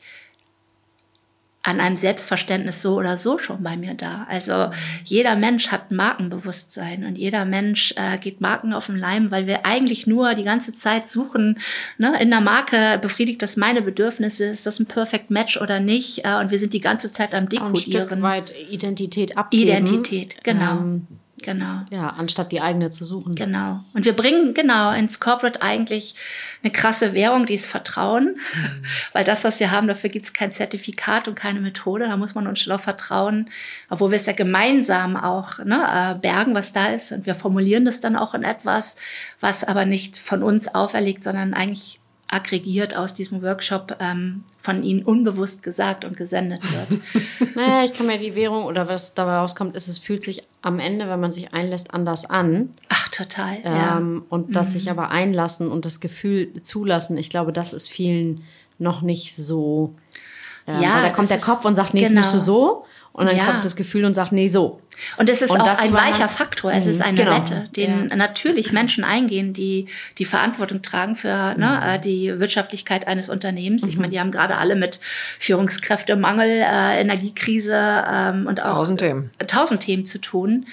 [1.63, 4.25] an einem Selbstverständnis so oder so schon bei mir da.
[4.27, 4.71] Also
[5.03, 9.63] jeder Mensch hat Markenbewusstsein und jeder Mensch äh, geht Marken auf den Leim, weil wir
[9.63, 11.59] eigentlich nur die ganze Zeit suchen,
[11.99, 16.25] ne, in der Marke befriedigt das meine Bedürfnisse, ist das ein Perfect Match oder nicht?
[16.25, 18.01] Äh, und wir sind die ganze Zeit am Dekodieren.
[18.01, 19.63] Ein Stück weit Identität abgeben.
[19.63, 20.77] Identität, genau.
[20.77, 21.07] Ähm
[21.41, 21.81] Genau.
[21.89, 23.35] Ja, anstatt die eigene zu suchen.
[23.35, 23.79] Genau.
[23.93, 26.15] Und wir bringen genau ins Corporate eigentlich
[26.63, 28.37] eine krasse Währung, die ist Vertrauen.
[28.53, 28.83] Mhm.
[29.13, 32.07] Weil das, was wir haben, dafür gibt es kein Zertifikat und keine Methode.
[32.07, 33.49] Da muss man uns schon auch vertrauen,
[33.89, 37.11] obwohl wir es ja gemeinsam auch ne, äh, bergen, was da ist.
[37.11, 38.97] Und wir formulieren das dann auch in etwas,
[39.39, 42.00] was aber nicht von uns auferlegt, sondern eigentlich
[42.31, 47.01] aggregiert aus diesem Workshop ähm, von ihnen unbewusst gesagt und gesendet wird.
[47.55, 50.79] naja, ich kann mir die Währung oder was dabei rauskommt, ist, es fühlt sich am
[50.79, 52.69] Ende, wenn man sich einlässt, anders an.
[52.87, 53.57] Ach, total.
[53.63, 54.01] Ähm, ja.
[54.29, 54.71] Und das mhm.
[54.71, 58.43] sich aber einlassen und das Gefühl zulassen, ich glaube, das ist vielen
[58.79, 59.93] noch nicht so.
[60.67, 62.21] Ähm, ja, da kommt der Kopf und sagt, nee, genau.
[62.21, 62.85] es müsste so.
[63.13, 63.45] Und dann ja.
[63.45, 64.81] kommt das Gefühl und sagt, nee, so.
[65.17, 66.71] Und es ist und auch ein weicher Faktor.
[66.71, 67.35] Es ist mhm, eine genau.
[67.35, 68.15] Wette, den ja.
[68.15, 69.87] natürlich Menschen eingehen, die
[70.17, 71.89] die Verantwortung tragen für ne, mhm.
[71.89, 73.83] äh, die Wirtschaftlichkeit eines Unternehmens.
[73.83, 73.89] Mhm.
[73.89, 74.99] Ich meine, die haben gerade alle mit
[75.39, 79.29] Führungskräftemangel, äh, Energiekrise ähm, und auch tausend Themen.
[79.47, 80.65] tausend Themen zu tun.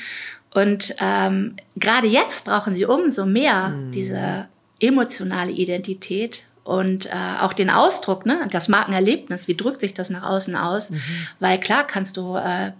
[0.54, 3.92] Und ähm, gerade jetzt brauchen sie umso mehr mhm.
[3.92, 4.46] diese
[4.80, 7.10] emotionale Identität und äh,
[7.40, 10.90] auch den Ausdruck, ne, das Markenerlebnis, wie drückt sich das nach außen aus?
[10.90, 11.00] Mhm.
[11.40, 12.72] Weil klar kannst du äh,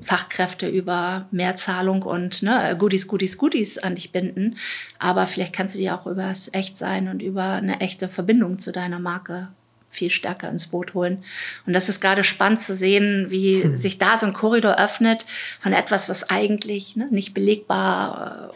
[0.00, 4.58] Fachkräfte über Mehrzahlung und ne, Goodies, Goodies, Goodies an dich binden,
[5.00, 8.70] aber vielleicht kannst du die auch über das Echtsein und über eine echte Verbindung zu
[8.70, 9.48] deiner Marke
[9.88, 11.24] viel stärker ins Boot holen.
[11.66, 13.76] Und das ist gerade spannend zu sehen, wie hm.
[13.76, 15.26] sich da so ein Korridor öffnet
[15.58, 18.54] von etwas, was eigentlich ne, nicht belegbar äh,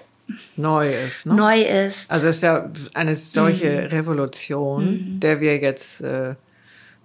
[0.56, 1.26] neu ist.
[1.26, 1.34] Ne?
[1.34, 2.10] Neu ist.
[2.10, 3.86] Also es ist ja eine solche mhm.
[3.88, 5.20] Revolution, mhm.
[5.20, 6.34] der wir jetzt äh,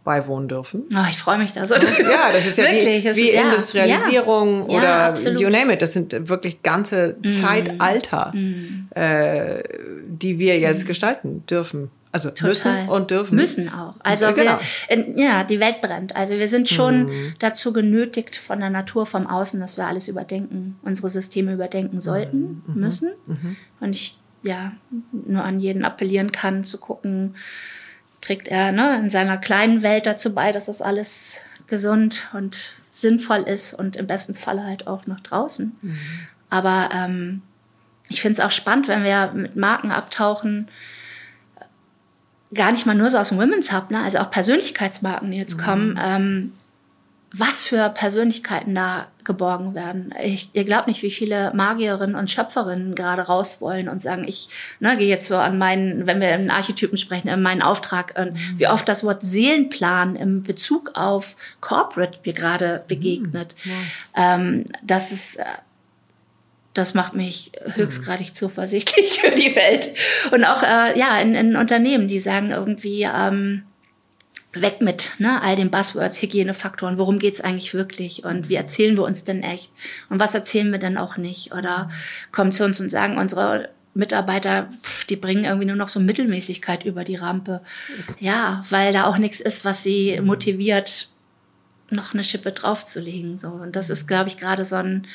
[0.04, 0.84] beiwohnen dürfen.
[0.94, 1.76] Oh, ich freue mich da so.
[1.76, 5.82] Ja, das ist ja wirklich, wie, wie ja, Industrialisierung ja, oder ja, you name it.
[5.82, 7.30] Das sind wirklich ganze mhm.
[7.30, 8.88] Zeitalter, mhm.
[8.96, 9.64] äh,
[10.08, 11.90] die wir jetzt gestalten dürfen.
[12.16, 12.48] Also Total.
[12.48, 13.36] müssen und dürfen.
[13.36, 13.96] Müssen auch.
[14.00, 14.58] Also genau.
[14.88, 16.16] wir, ja, die Welt brennt.
[16.16, 17.34] Also wir sind schon mhm.
[17.40, 22.64] dazu genötigt von der Natur, vom Außen, dass wir alles überdenken, unsere Systeme überdenken sollten,
[22.68, 22.80] mhm.
[22.80, 23.12] müssen.
[23.26, 23.58] Mhm.
[23.82, 24.72] Und ich ja
[25.12, 27.36] nur an jeden appellieren kann, zu gucken,
[28.22, 33.42] trägt er ne, in seiner kleinen Welt dazu bei, dass das alles gesund und sinnvoll
[33.42, 35.76] ist und im besten Falle halt auch noch draußen.
[35.82, 36.00] Mhm.
[36.50, 37.42] Aber ähm,
[38.08, 40.70] ich finde es auch spannend, wenn wir mit Marken abtauchen,
[42.56, 44.02] gar nicht mal nur so aus dem Women's Hub, ne?
[44.02, 45.62] also auch Persönlichkeitsmarken, die jetzt mhm.
[45.62, 46.54] kommen, ähm,
[47.38, 50.14] was für Persönlichkeiten da geborgen werden.
[50.24, 54.48] Ich, ihr glaubt nicht, wie viele Magierinnen und Schöpferinnen gerade raus wollen und sagen, ich
[54.80, 58.36] ne, gehe jetzt so an meinen, wenn wir in Archetypen sprechen, in meinen Auftrag, mhm.
[58.58, 62.88] wie oft das Wort Seelenplan im Bezug auf Corporate mir gerade mhm.
[62.88, 63.56] begegnet.
[63.66, 63.72] Mhm.
[64.16, 64.36] Ja.
[64.36, 65.44] Ähm, das ist äh,
[66.76, 68.34] das macht mich höchstgradig mhm.
[68.34, 69.90] zuversichtlich für die Welt.
[70.32, 73.64] Und auch äh, ja, in, in Unternehmen, die sagen irgendwie, ähm,
[74.54, 79.04] weg mit ne, all den Buzzwords, Hygienefaktoren, worum geht's eigentlich wirklich und wie erzählen wir
[79.04, 79.72] uns denn echt
[80.10, 81.90] und was erzählen wir denn auch nicht oder
[82.32, 86.86] kommen zu uns und sagen, unsere Mitarbeiter, pff, die bringen irgendwie nur noch so Mittelmäßigkeit
[86.86, 87.62] über die Rampe.
[88.20, 91.10] Ja, weil da auch nichts ist, was sie motiviert,
[91.90, 93.38] noch eine Schippe draufzulegen.
[93.38, 93.50] So.
[93.50, 95.08] Und das ist, glaube ich, gerade so ein,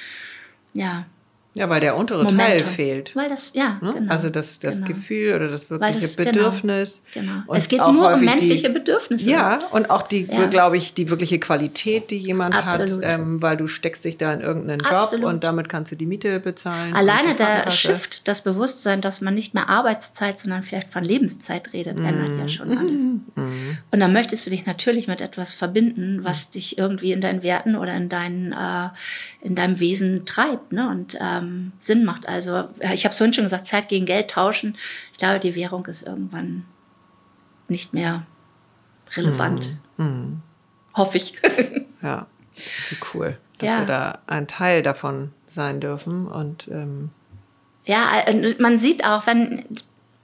[0.72, 1.04] ja,
[1.54, 2.38] Ja, weil der untere Momentum.
[2.38, 3.16] Teil fehlt.
[3.16, 3.92] Weil das, ja, Ne?
[3.92, 4.12] genau.
[4.12, 4.86] Also das, das genau.
[4.86, 7.02] Gefühl oder das wirkliche das- genau, Bedürfnis.
[7.12, 7.42] Genau.
[7.48, 9.28] Und Es geht nur um menschliche die, Bedürfnisse.
[9.28, 10.46] Ja, und auch die, Ja.
[10.46, 13.04] glaube ich, die wirkliche Qualität, die jemand Absolut.
[13.04, 15.26] hat, ähm, weil du steckst dich da in irgendeinen Job Absolut.
[15.26, 16.94] und damit kannst du die Miete bezahlen.
[16.94, 17.68] Alleine der.
[17.70, 22.04] Shift, das Bewusstsein, dass man nicht mehr Arbeitszeit, sondern vielleicht von Lebenszeit redet, Mhm.
[22.04, 23.04] ändert ja schon alles.
[23.90, 27.74] Und dann möchtest du dich natürlich mit etwas verbinden, was dich irgendwie in deinen Werten
[27.76, 28.88] oder in, dein, äh,
[29.46, 30.88] in deinem Wesen treibt ne?
[30.88, 32.28] und ähm, Sinn macht.
[32.28, 34.76] Also äh, ich habe es vorhin schon gesagt, Zeit gegen Geld tauschen.
[35.12, 36.64] Ich glaube, die Währung ist irgendwann
[37.68, 38.26] nicht mehr
[39.16, 39.76] relevant.
[39.96, 40.40] Mhm.
[40.94, 41.34] Hoffe ich.
[42.02, 42.26] Ja,
[42.88, 43.78] wie cool, dass Ja.
[43.80, 46.26] wir da ein Teil davon sein dürfen.
[46.26, 47.10] Und ähm,
[47.84, 49.66] Ja, äh, man sieht auch, wenn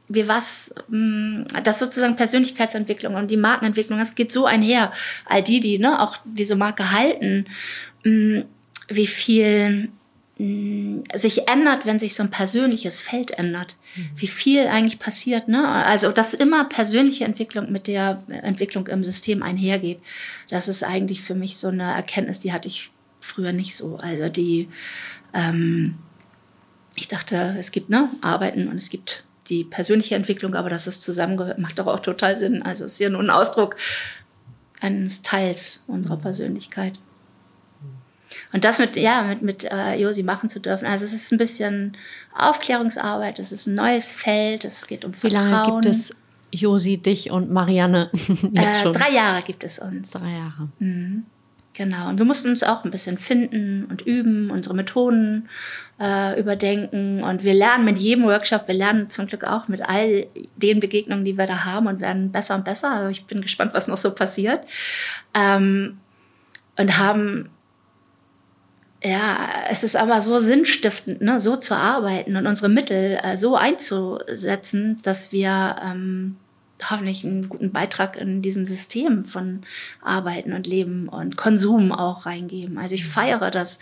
[0.09, 4.91] wir was, mh, das sozusagen Persönlichkeitsentwicklung und die Markenentwicklung, das geht so einher.
[5.27, 7.45] All die, die ne, auch diese Marke halten,
[8.05, 8.45] mh,
[8.89, 9.91] wie viel
[10.39, 13.77] sich ändert, wenn sich so ein persönliches Feld ändert.
[14.15, 15.67] Wie viel eigentlich passiert, ne?
[15.67, 20.01] Also, dass immer persönliche Entwicklung mit der Entwicklung im System einhergeht.
[20.51, 23.97] Das ist eigentlich für mich so eine Erkenntnis, die hatte ich früher nicht so.
[23.97, 24.69] Also die,
[25.33, 25.97] ähm,
[26.97, 31.01] ich dachte, es gibt ne, Arbeiten und es gibt die persönliche Entwicklung, aber dass es
[31.01, 32.63] zusammengehört, macht doch auch total Sinn.
[32.63, 33.77] Also es ist ja nur ein Ausdruck
[34.81, 36.99] eines Teils unserer Persönlichkeit.
[38.57, 40.87] Und das mit, ja, mit, mit äh, Josi machen zu dürfen.
[40.87, 41.95] Also es ist ein bisschen
[42.35, 45.51] Aufklärungsarbeit, es ist ein neues Feld, es geht um Wie Vertrauen.
[45.51, 46.17] lange gibt es
[46.53, 48.93] Josi, dich und Marianne jetzt Äh, schon?
[48.95, 50.13] drei Jahre gibt es uns.
[50.13, 50.69] Drei Jahre.
[51.75, 52.09] Genau.
[52.09, 55.51] Und wir mussten uns auch ein bisschen finden und üben, unsere Methoden
[56.01, 57.23] äh, überdenken.
[57.23, 61.27] Und wir lernen mit jedem Workshop, wir lernen zum Glück auch mit all den Begegnungen,
[61.27, 62.91] die wir da haben und werden besser und besser.
[62.91, 64.65] Aber ich bin gespannt, was noch so passiert.
[65.35, 65.99] Ähm,
[66.79, 67.51] und haben,
[69.07, 73.55] ja, es ist aber so sinnstiftend, ne, so zu arbeiten und unsere Mittel äh, so
[73.55, 76.37] einzusetzen, dass wir ähm,
[76.91, 79.63] hoffentlich einen guten Beitrag in diesem System von
[80.03, 82.79] Arbeiten und Leben und Konsum auch reingeben.
[82.79, 83.79] Also ich feiere, dass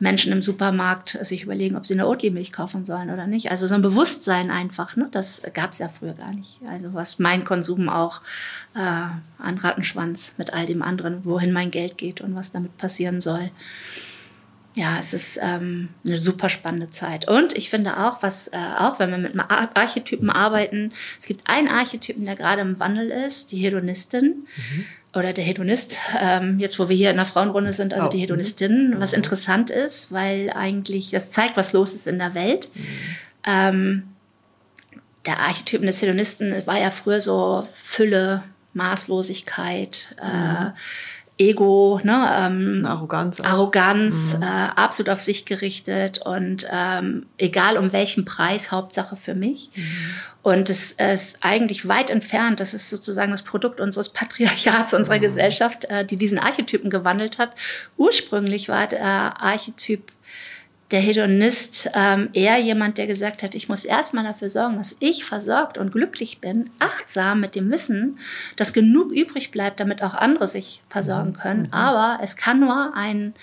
[0.00, 3.50] Menschen im Supermarkt sich überlegen, ob sie eine Oatly-Milch kaufen sollen oder nicht.
[3.50, 5.08] Also so ein Bewusstsein einfach, ne?
[5.12, 6.60] das gab es ja früher gar nicht.
[6.66, 8.22] Also was mein Konsum auch
[8.74, 13.20] äh, an Rattenschwanz mit all dem anderen, wohin mein Geld geht und was damit passieren
[13.20, 13.50] soll
[14.74, 17.28] ja, es ist ähm, eine super spannende Zeit.
[17.28, 21.48] Und ich finde auch, was äh, auch, wenn wir mit Ar- Archetypen arbeiten, es gibt
[21.48, 24.46] einen Archetypen, der gerade im Wandel ist, die Hedonistin
[25.14, 25.98] oder der Hedonist.
[26.18, 28.22] Ähm, jetzt, wo wir hier in der Frauenrunde sind, also Oh, die mhm.
[28.22, 32.70] Hedonistin, was interessant ist, weil eigentlich das zeigt, was los ist in der Welt.
[33.44, 34.04] Ähm,
[35.26, 38.42] der Archetypen des Hedonisten war ja früher so Fülle,
[38.74, 40.70] Maßlosigkeit, äh,
[41.42, 43.40] Ego, ne, ähm, Arroganz.
[43.40, 49.70] Arroganz, äh, absolut auf sich gerichtet und ähm, egal um welchen Preis, Hauptsache für mich.
[50.42, 55.84] Und es ist eigentlich weit entfernt, das ist sozusagen das Produkt unseres Patriarchats, unserer Gesellschaft,
[55.86, 57.50] äh, die diesen Archetypen gewandelt hat.
[57.96, 60.12] Ursprünglich war der Archetyp
[60.92, 65.24] der Hedonist ähm, eher jemand, der gesagt hat, ich muss erstmal dafür sorgen, dass ich
[65.24, 68.18] versorgt und glücklich bin, achtsam mit dem Wissen,
[68.56, 71.68] dass genug übrig bleibt, damit auch andere sich versorgen können.
[71.72, 73.34] Aber es kann nur ein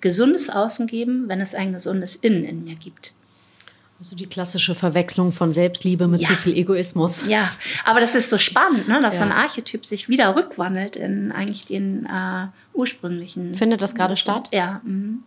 [0.00, 3.14] gesundes Außen geben, wenn es ein gesundes Innen in mir gibt.
[4.00, 6.28] Also die klassische Verwechslung von Selbstliebe mit Ja.
[6.28, 7.24] zu viel Egoismus.
[7.26, 7.50] Ja,
[7.84, 9.36] aber das ist so spannend, ne, dass so ein Ja.
[9.38, 13.54] Archetyp sich wieder rückwandelt in eigentlich den äh, ursprünglichen.
[13.54, 14.50] Findet das gerade statt?
[14.52, 14.80] Ja.
[14.84, 15.24] Mhm.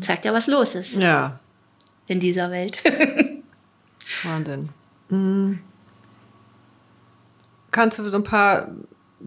[0.00, 1.38] Zeigt ja, was los ist Ja,
[2.08, 2.82] in dieser Welt.
[4.24, 4.68] Wahnsinn.
[5.08, 5.60] Mhm.
[7.70, 8.68] Kannst du so ein paar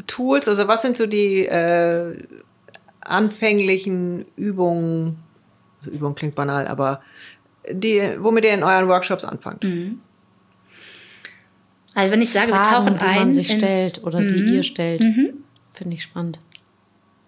[0.08, 2.22] Tools, also was sind so die äh,
[3.02, 5.18] anfänglichen Übungen,
[5.80, 7.02] also Übung klingt banal, aber
[7.72, 9.64] die, womit ihr in euren Workshops anfangt?
[9.64, 10.00] Mhm.
[11.96, 14.42] Also wenn ich sage, wir Fragen, tauchen die ein, man sich ins- stellt oder die
[14.42, 14.54] Mhm.
[14.54, 15.02] ihr stellt.
[15.72, 16.40] Finde ich spannend.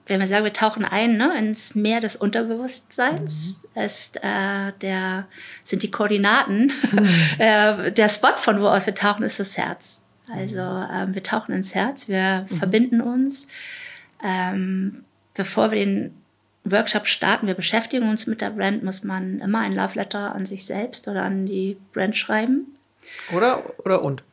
[0.07, 5.27] Wenn wir sagen, wir tauchen ein ne, ins Meer des Unterbewusstseins, ist, äh, der,
[5.63, 6.71] sind die Koordinaten.
[7.37, 10.01] äh, der Spot, von wo aus wir tauchen, ist das Herz.
[10.29, 13.47] Also ähm, wir tauchen ins Herz, wir verbinden uns.
[14.23, 16.13] Ähm, bevor wir den
[16.63, 20.45] Workshop starten, wir beschäftigen uns mit der Brand, muss man immer ein Love Letter an
[20.45, 22.77] sich selbst oder an die Brand schreiben.
[23.31, 24.23] Oder, oder und?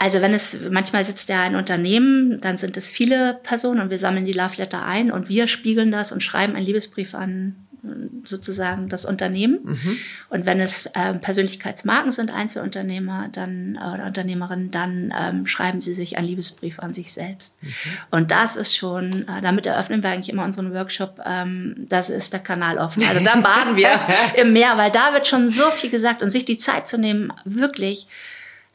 [0.00, 3.98] Also wenn es, manchmal sitzt ja ein Unternehmen, dann sind es viele Personen und wir
[3.98, 7.54] sammeln die Love Letter ein und wir spiegeln das und schreiben einen Liebesbrief an
[8.24, 9.58] sozusagen das Unternehmen.
[9.62, 9.98] Mhm.
[10.30, 15.92] Und wenn es äh, Persönlichkeitsmarken sind, Einzelunternehmer dann, äh, oder Unternehmerinnen, dann ähm, schreiben sie
[15.92, 17.62] sich einen Liebesbrief an sich selbst.
[17.62, 17.68] Mhm.
[18.10, 22.32] Und das ist schon, äh, damit eröffnen wir eigentlich immer unseren Workshop, ähm, das ist
[22.32, 23.02] der Kanal offen.
[23.04, 23.90] Also da baden wir
[24.40, 27.34] im Meer, weil da wird schon so viel gesagt und sich die Zeit zu nehmen,
[27.44, 28.06] wirklich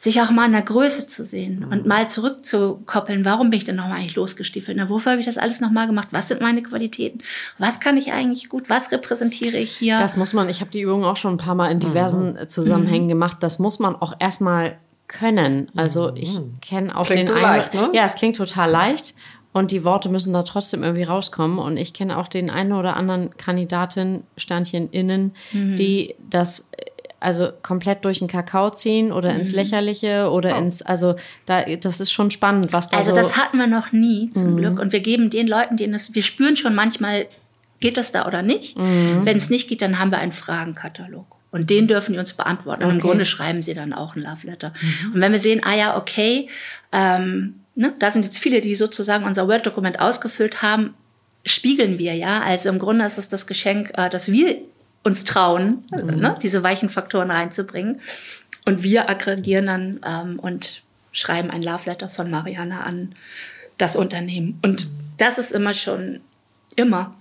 [0.06, 1.72] sich auch mal in der Größe zu sehen mhm.
[1.72, 4.78] und mal zurückzukoppeln, warum bin ich denn nochmal eigentlich losgestiefelt?
[4.78, 6.10] Na, wofür habe ich das alles nochmal gemacht?
[6.12, 7.20] Was sind meine Qualitäten?
[7.58, 8.70] Was kann ich eigentlich gut?
[8.70, 9.99] Was repräsentiere ich hier?
[9.99, 12.47] Das muss man, ich habe die Übung auch schon ein paar Mal in diversen mhm.
[12.47, 13.10] Zusammenhängen mhm.
[13.10, 14.78] gemacht, das muss man auch erstmal
[15.08, 15.72] können.
[15.76, 16.58] Also ich mhm.
[16.62, 17.89] kenne auch klingt den einen, leicht, ne?
[17.93, 19.16] Ja, es klingt total leicht.
[19.53, 21.60] Und die Worte müssen da trotzdem irgendwie rauskommen.
[21.60, 25.78] Und ich kenne auch den einen oder anderen Kandidatin, Sternchen innen, mhm.
[25.78, 26.70] die das
[27.20, 29.55] also komplett durch den Kakao ziehen oder ins mhm.
[29.55, 30.59] Lächerliche oder oh.
[30.59, 33.91] ins, also da, das ist schon spannend, was da Also so das hatten wir noch
[33.91, 34.57] nie zum mhm.
[34.57, 37.28] Glück und wir geben den Leuten, denen es, wir spüren schon manchmal,
[37.80, 38.78] geht das da oder nicht.
[38.78, 39.22] Mhm.
[39.24, 41.26] Wenn es nicht geht, dann haben wir einen Fragenkatalog.
[41.51, 42.84] Und den dürfen die uns beantworten.
[42.84, 42.95] Und okay.
[42.97, 44.74] im Grunde schreiben sie dann auch ein Love Letter.
[45.13, 46.49] Und wenn wir sehen, ah ja, okay,
[46.91, 50.95] ähm, ne, da sind jetzt viele, die sozusagen unser Word-Dokument ausgefüllt haben,
[51.45, 52.41] spiegeln wir ja.
[52.41, 54.57] Also im Grunde ist es das Geschenk, äh, dass wir
[55.06, 56.16] uns trauen, mhm.
[56.18, 58.01] ne, diese weichen Faktoren reinzubringen.
[58.66, 60.82] Und wir aggregieren dann ähm, und
[61.12, 63.14] schreiben ein Love Letter von Marianne an
[63.78, 64.60] das Unternehmen.
[64.64, 64.88] Und
[65.18, 66.22] das ist immer schon,
[66.76, 67.16] immer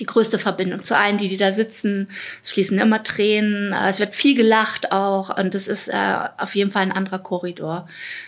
[0.00, 2.08] die größte Verbindung zu allen, die, die da sitzen.
[2.42, 6.54] Es fließen immer Tränen, äh, es wird viel gelacht auch und es ist äh, auf
[6.54, 7.86] jeden Fall ein anderer Korridor.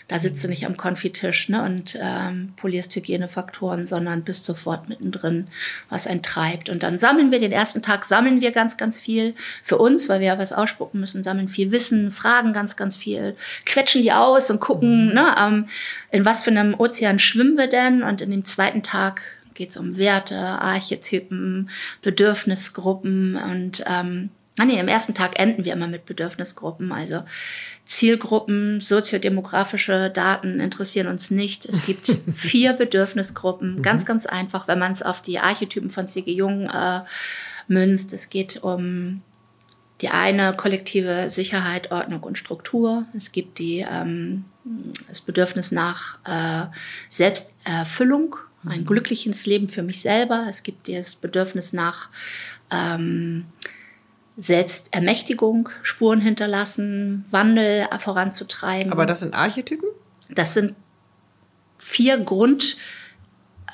[0.08, 5.46] Da sitzt du nicht am Konfitisch ne, und ähm, polierst Hygienefaktoren, sondern bist sofort mittendrin,
[5.88, 6.68] was einen treibt.
[6.68, 10.20] Und dann sammeln wir den ersten Tag, sammeln wir ganz, ganz viel für uns, weil
[10.20, 14.50] wir ja was ausspucken müssen, sammeln viel Wissen, fragen ganz, ganz viel, quetschen die aus
[14.50, 15.14] und gucken, mhm.
[15.14, 15.66] ne, ähm,
[16.10, 18.02] in was für einem Ozean schwimmen wir denn.
[18.02, 19.22] Und in dem zweiten Tag
[19.55, 21.70] geht es um Werte, Archetypen,
[22.02, 26.92] Bedürfnisgruppen und ähm, Ah nee, im ersten Tag enden wir immer mit Bedürfnisgruppen.
[26.92, 27.24] Also
[27.86, 31.66] Zielgruppen, soziodemografische Daten interessieren uns nicht.
[31.66, 33.76] Es gibt vier Bedürfnisgruppen.
[33.76, 33.82] Mhm.
[33.82, 36.32] Ganz, ganz einfach, wenn man es auf die Archetypen von C.G.
[36.32, 37.00] Jung äh,
[37.66, 38.12] münzt.
[38.12, 39.22] Es geht um
[40.00, 43.07] die eine kollektive Sicherheit, Ordnung und Struktur.
[43.16, 44.44] Es gibt die, ähm,
[45.09, 46.66] das Bedürfnis nach äh,
[47.09, 48.36] Selbsterfüllung
[48.66, 48.86] ein mhm.
[48.86, 50.46] glückliches Leben für mich selber.
[50.48, 52.08] Es gibt das Bedürfnis nach
[52.70, 53.46] ähm,
[54.36, 58.92] Selbstermächtigung, Spuren hinterlassen, Wandel voranzutreiben.
[58.92, 59.88] Aber das sind Archetypen?
[60.30, 60.74] Das sind
[61.76, 62.76] vier Grund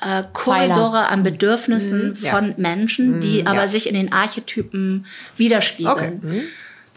[0.01, 2.53] äh, Korridore an Bedürfnissen mhm, von ja.
[2.57, 3.67] Menschen, die mhm, aber ja.
[3.67, 5.05] sich in den Archetypen
[5.37, 6.17] widerspiegeln.
[6.19, 6.19] Okay.
[6.21, 6.41] Mhm.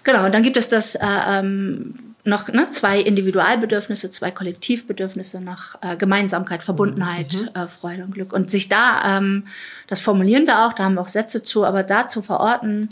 [0.02, 5.76] Genau, und dann gibt es das äh, ähm, noch ne, zwei Individualbedürfnisse, zwei Kollektivbedürfnisse nach
[5.82, 7.60] äh, Gemeinsamkeit, Verbundenheit, mhm.
[7.60, 8.32] äh, Freude und Glück.
[8.32, 9.46] Und sich da, ähm,
[9.88, 12.88] das formulieren wir auch, da haben wir auch Sätze zu, aber da zu verorten,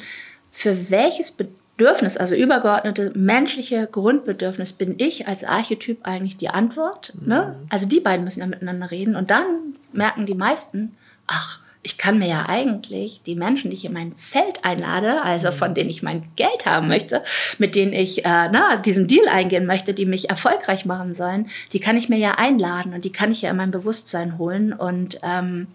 [0.50, 7.14] für welches Bedürfnis, also übergeordnete menschliche Grundbedürfnis, bin ich als Archetyp eigentlich die Antwort.
[7.14, 7.22] Ne?
[7.22, 7.28] Mhm.
[7.28, 7.56] Ne?
[7.70, 9.16] Also die beiden müssen ja miteinander reden.
[9.16, 9.46] Und dann
[9.92, 10.94] merken die meisten,
[11.26, 15.48] ach, ich kann mir ja eigentlich die Menschen, die ich in mein Feld einlade, also
[15.48, 15.54] mhm.
[15.54, 17.22] von denen ich mein Geld haben möchte,
[17.58, 21.80] mit denen ich äh, na, diesen Deal eingehen möchte, die mich erfolgreich machen sollen, die
[21.80, 25.18] kann ich mir ja einladen und die kann ich ja in mein Bewusstsein holen und
[25.24, 25.66] ähm,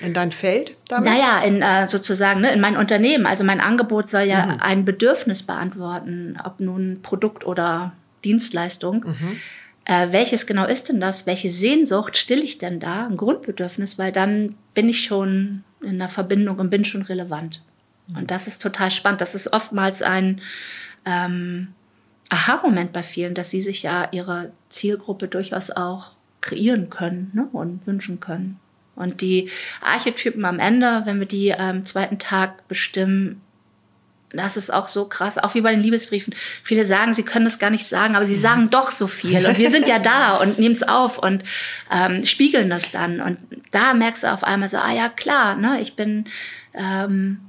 [0.00, 1.12] in dein Feld damit?
[1.12, 3.26] Naja, in, äh, sozusagen ne, in mein Unternehmen.
[3.26, 4.60] Also mein Angebot soll ja mhm.
[4.60, 7.92] ein Bedürfnis beantworten, ob nun Produkt oder
[8.24, 9.04] Dienstleistung.
[9.06, 9.36] Mhm
[9.86, 11.26] äh, welches genau ist denn das?
[11.26, 13.06] Welche Sehnsucht stille ich denn da?
[13.06, 17.62] Ein Grundbedürfnis, weil dann bin ich schon in der Verbindung und bin schon relevant.
[18.14, 19.20] Und das ist total spannend.
[19.20, 20.42] Das ist oftmals ein
[21.06, 21.68] ähm,
[22.28, 27.48] Aha-Moment bei vielen, dass sie sich ja ihre Zielgruppe durchaus auch kreieren können ne?
[27.52, 28.60] und wünschen können.
[28.94, 29.50] Und die
[29.80, 33.40] Archetypen am Ende, wenn wir die am ähm, zweiten Tag bestimmen,
[34.38, 36.34] das ist auch so krass, auch wie bei den Liebesbriefen.
[36.62, 39.46] Viele sagen, sie können das gar nicht sagen, aber sie sagen doch so viel.
[39.46, 41.44] Und wir sind ja da und nehmen es auf und
[41.92, 43.20] ähm, spiegeln das dann.
[43.20, 43.38] Und
[43.70, 46.24] da merkst du auf einmal so, ah ja, klar, ne, ich bin,
[46.74, 47.40] ähm,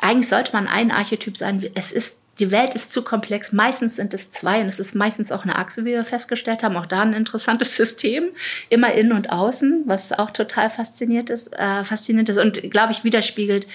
[0.00, 1.68] eigentlich sollte man ein Archetyp sein.
[1.74, 3.52] Es ist, die Welt ist zu komplex.
[3.52, 6.76] Meistens sind es zwei und es ist meistens auch eine Achse, wie wir festgestellt haben.
[6.76, 8.28] Auch da ein interessantes System.
[8.68, 13.04] Immer innen und außen, was auch total fasziniert ist, äh, faszinierend ist und, glaube ich,
[13.04, 13.66] widerspiegelt,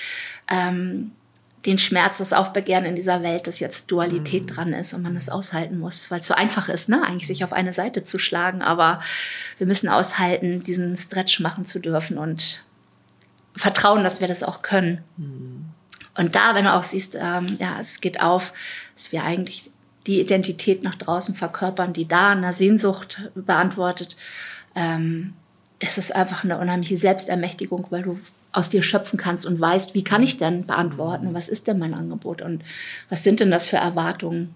[0.49, 1.11] ähm,
[1.65, 4.47] den Schmerz, das Aufbegehren in dieser Welt, dass jetzt Dualität mhm.
[4.47, 7.43] dran ist und man es aushalten muss, weil es so einfach ist, ne, eigentlich sich
[7.43, 8.61] auf eine Seite zu schlagen.
[8.61, 8.99] Aber
[9.57, 12.63] wir müssen aushalten, diesen Stretch machen zu dürfen und
[13.55, 15.03] vertrauen, dass wir das auch können.
[15.17, 15.65] Mhm.
[16.15, 18.53] Und da, wenn du auch siehst, ähm, ja, es geht auf,
[18.95, 19.71] dass wir eigentlich
[20.05, 24.17] die Identität nach draußen verkörpern, die da eine Sehnsucht beantwortet,
[24.75, 25.33] ähm,
[25.79, 28.19] ist es einfach eine unheimliche Selbstermächtigung, weil du
[28.53, 31.93] aus dir schöpfen kannst und weißt, wie kann ich denn beantworten, was ist denn mein
[31.93, 32.63] Angebot und
[33.09, 34.53] was sind denn das für Erwartungen.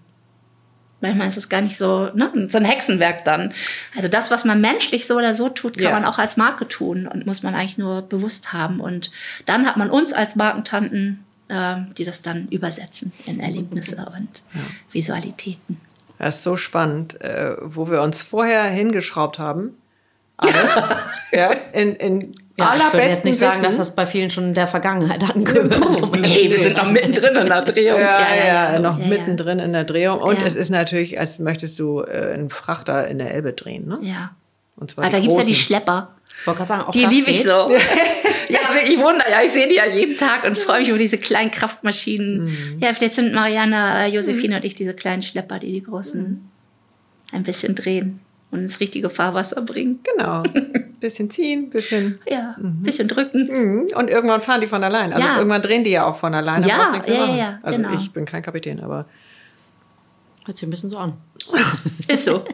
[1.00, 3.52] Manchmal ist es gar nicht so, ne, so ein Hexenwerk dann.
[3.94, 5.90] Also das, was man menschlich so oder so tut, kann Ja.
[5.92, 8.80] man auch als Marke tun und muss man eigentlich nur bewusst haben.
[8.80, 9.12] Und
[9.46, 14.42] dann hat man uns als Markentanten, äh, die das dann übersetzen in Erlebnisse und
[14.90, 15.80] Visualitäten.
[16.18, 19.74] Das ist so spannend, äh, wo wir uns vorher hingeschraubt haben.
[20.36, 20.52] Alle.
[21.30, 23.62] Ja, in, in Ja, ich würde allerbesten jetzt nicht sagen, Wissen.
[23.64, 25.78] dass das bei vielen schon in der Vergangenheit angehört.
[26.22, 28.00] Hey, wir sind noch mittendrin in der Drehung.
[28.00, 28.82] ja, ja, so.
[28.82, 30.20] noch Ja, mittendrin in der Drehung.
[30.20, 30.46] Und Ja.
[30.46, 33.86] es ist natürlich, als möchtest du äh, einen Frachter in der Elbe drehen.
[33.86, 33.98] Ne?
[34.02, 34.30] Ja.
[34.76, 35.54] Und zwar Ah, da gibt es ja die.
[35.54, 36.14] Schlepper.
[36.46, 37.46] Ich sagen, auch Die liebe ich geht.
[37.46, 37.50] so.
[38.48, 39.24] ja, wirklich Wunder.
[39.28, 42.44] Ja, ich sehe die ja jeden Tag und freue mich über diese kleinen Kraftmaschinen.
[42.46, 42.78] Mhm.
[42.80, 46.40] Ja, vielleicht sind Mariana, äh, Josephine und ich diese kleinen Schlepper, die die großen Mhm.
[47.32, 48.20] ein bisschen drehen
[48.50, 50.00] und ins richtige Fahrwasser bringen.
[50.16, 50.42] Genau.
[51.00, 52.18] Bisschen ziehen, bisschen.
[52.28, 53.46] Ja, ein bisschen drücken.
[53.46, 53.86] Mhm.
[53.94, 55.12] Und irgendwann fahren die von allein.
[55.12, 55.36] Also Ja.
[55.36, 56.64] irgendwann drehen die ja auch von allein.
[56.64, 57.94] Ja, ja, ja, ja, Also genau.
[57.94, 59.06] ich bin kein Kapitän, aber
[60.44, 61.12] Hört sich ein bisschen so an.
[62.08, 62.44] Ist so.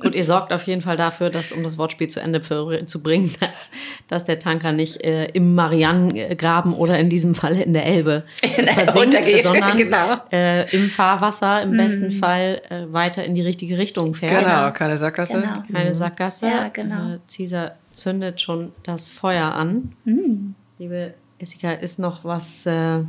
[0.00, 3.02] Gut, ihr sorgt auf jeden Fall dafür, dass, um das Wortspiel zu Ende für, zu
[3.02, 3.70] bringen, dass,
[4.08, 8.96] dass der Tanker nicht äh, im Marianengraben oder in diesem Fall in der Elbe versinkt,
[8.96, 10.20] Untergeht, sondern genau.
[10.32, 14.46] äh, im Fahrwasser im besten Fall äh, weiter in die richtige Richtung fährt.
[14.46, 15.40] genau, keine Sackgasse.
[15.40, 15.62] Genau.
[15.72, 16.46] Keine Sackgasse.
[16.46, 17.14] Ja, genau.
[17.14, 19.92] Äh, Caesar zündet schon das Feuer an.
[20.04, 20.54] Hm.
[20.78, 22.66] Liebe Jessica, ist noch was.
[22.66, 23.00] Äh,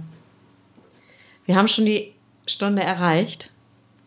[1.46, 2.14] wir haben schon die
[2.46, 3.50] Stunde erreicht.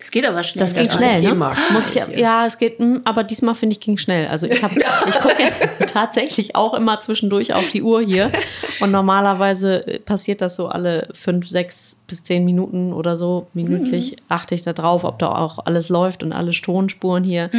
[0.06, 0.64] Das geht aber schnell.
[0.64, 1.30] Das geht ist schnell, ne?
[1.30, 4.28] immer Muss ich, ja, es geht, mm, aber diesmal finde ich ging schnell.
[4.28, 4.76] Also ich habe,
[5.08, 5.50] ich gucke ja
[5.92, 8.30] tatsächlich auch immer zwischendurch auf die Uhr hier
[8.78, 14.16] und normalerweise äh, passiert das so alle fünf, sechs bis zehn Minuten oder so minütlich
[14.28, 17.50] achte ich da drauf, ob da auch alles läuft und alle Tonspuren hier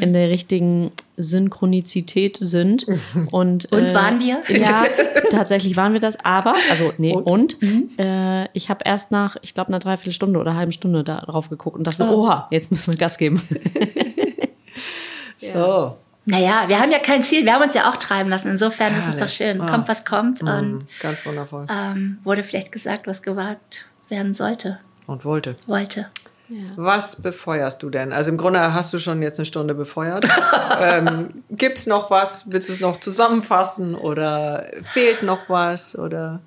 [0.00, 2.86] in der richtigen Synchronizität sind.
[3.30, 4.42] Und, äh, Und waren wir?
[4.48, 4.84] Ja,
[5.30, 6.16] tatsächlich waren wir das.
[6.24, 7.56] Aber, also nee, und,
[7.98, 11.76] äh, ich habe erst nach, ich glaube, einer Dreiviertelstunde oder halben Stunde da drauf geguckt
[11.76, 13.40] und dachte so, oha, jetzt müssen wir Gas geben.
[15.36, 15.96] So.
[16.24, 17.44] Naja, wir haben ja kein Ziel.
[17.44, 18.48] Wir haben uns ja auch treiben lassen.
[18.48, 19.60] Insofern ist es doch schön.
[19.60, 19.66] Ah.
[19.66, 20.40] Kommt, was kommt.
[20.40, 21.66] Mhm, Und Ganz wundervoll.
[21.68, 25.56] ähm, wurde vielleicht gesagt, was gewagt werden sollte, Und wollte.
[25.66, 26.06] wollte.
[26.76, 28.12] Was befeuerst du denn?
[28.12, 30.24] Also im Grunde hast du schon jetzt eine Stunde befeuert.
[30.80, 32.44] ähm, Gibt es noch was?
[32.46, 35.98] Willst du es noch zusammenfassen oder fehlt noch was?
[35.98, 36.40] Oder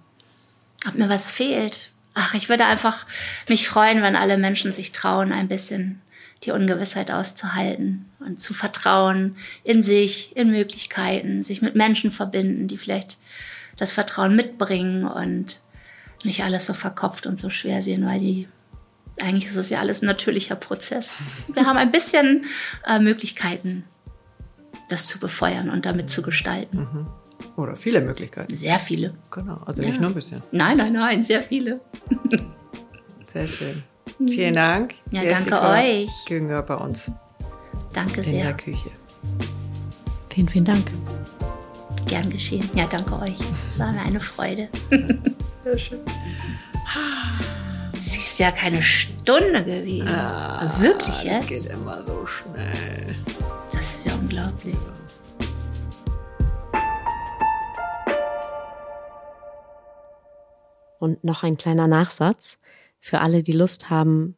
[0.88, 1.90] Ob mir was fehlt.
[2.14, 3.06] Ach, ich würde einfach
[3.50, 6.02] mich freuen, wenn alle Menschen sich trauen, ein bisschen
[6.44, 12.78] die Ungewissheit auszuhalten und zu vertrauen in sich, in Möglichkeiten, sich mit Menschen verbinden, die
[12.78, 13.18] vielleicht
[13.78, 15.62] das Vertrauen mitbringen und
[16.24, 18.48] nicht alles so verkopft und so schwer sehen, weil die
[19.22, 21.20] eigentlich ist es ja alles ein natürlicher Prozess.
[21.54, 22.46] Wir haben ein bisschen
[22.86, 23.86] äh, Möglichkeiten,
[24.90, 27.08] das zu befeuern und damit zu gestalten.
[27.56, 28.56] oder viele Möglichkeiten.
[28.56, 29.14] Sehr viele.
[29.32, 29.62] Genau.
[29.66, 30.42] Also nicht nur ein bisschen.
[30.52, 31.80] Nein, nein, nein, sehr viele.
[33.32, 33.84] Sehr schön.
[34.18, 34.96] Vielen Dank.
[35.12, 36.10] Ja, Jessica danke euch.
[36.28, 37.12] Günger bei uns
[37.94, 38.44] Danke in sehr.
[38.44, 38.90] der Küche.
[40.30, 40.92] Vielen, vielen Dank.
[42.08, 42.70] Gern geschehen.
[42.76, 43.40] Ja, danke euch.
[43.72, 44.68] Es war mir eine Freude.
[45.66, 46.00] Sehr schön.
[47.98, 50.06] Es ist ja keine Stunde gewesen.
[50.78, 51.48] Wirklich Das jetzt?
[51.48, 53.16] geht immer so schnell.
[53.72, 54.76] Das ist ja unglaublich.
[61.00, 62.60] Und noch ein kleiner Nachsatz
[63.00, 64.36] für alle, die Lust haben,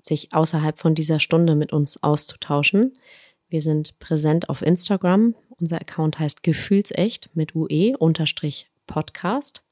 [0.00, 2.96] sich außerhalb von dieser Stunde mit uns auszutauschen.
[3.48, 5.34] Wir sind präsent auf Instagram.
[5.58, 9.63] Unser Account heißt Gefühlsecht mit UE unterstrich Podcast.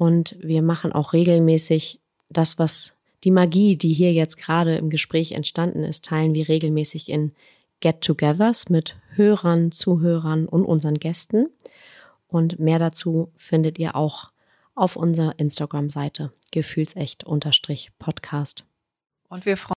[0.00, 5.32] Und wir machen auch regelmäßig das, was die Magie, die hier jetzt gerade im Gespräch
[5.32, 7.32] entstanden ist, teilen wir regelmäßig in
[7.80, 11.50] Get-togethers mit Hörern, Zuhörern und unseren Gästen.
[12.28, 14.30] Und mehr dazu findet ihr auch
[14.74, 18.64] auf unserer Instagram-Seite gefühlsecht-podcast.
[19.28, 19.68] Und wir freuen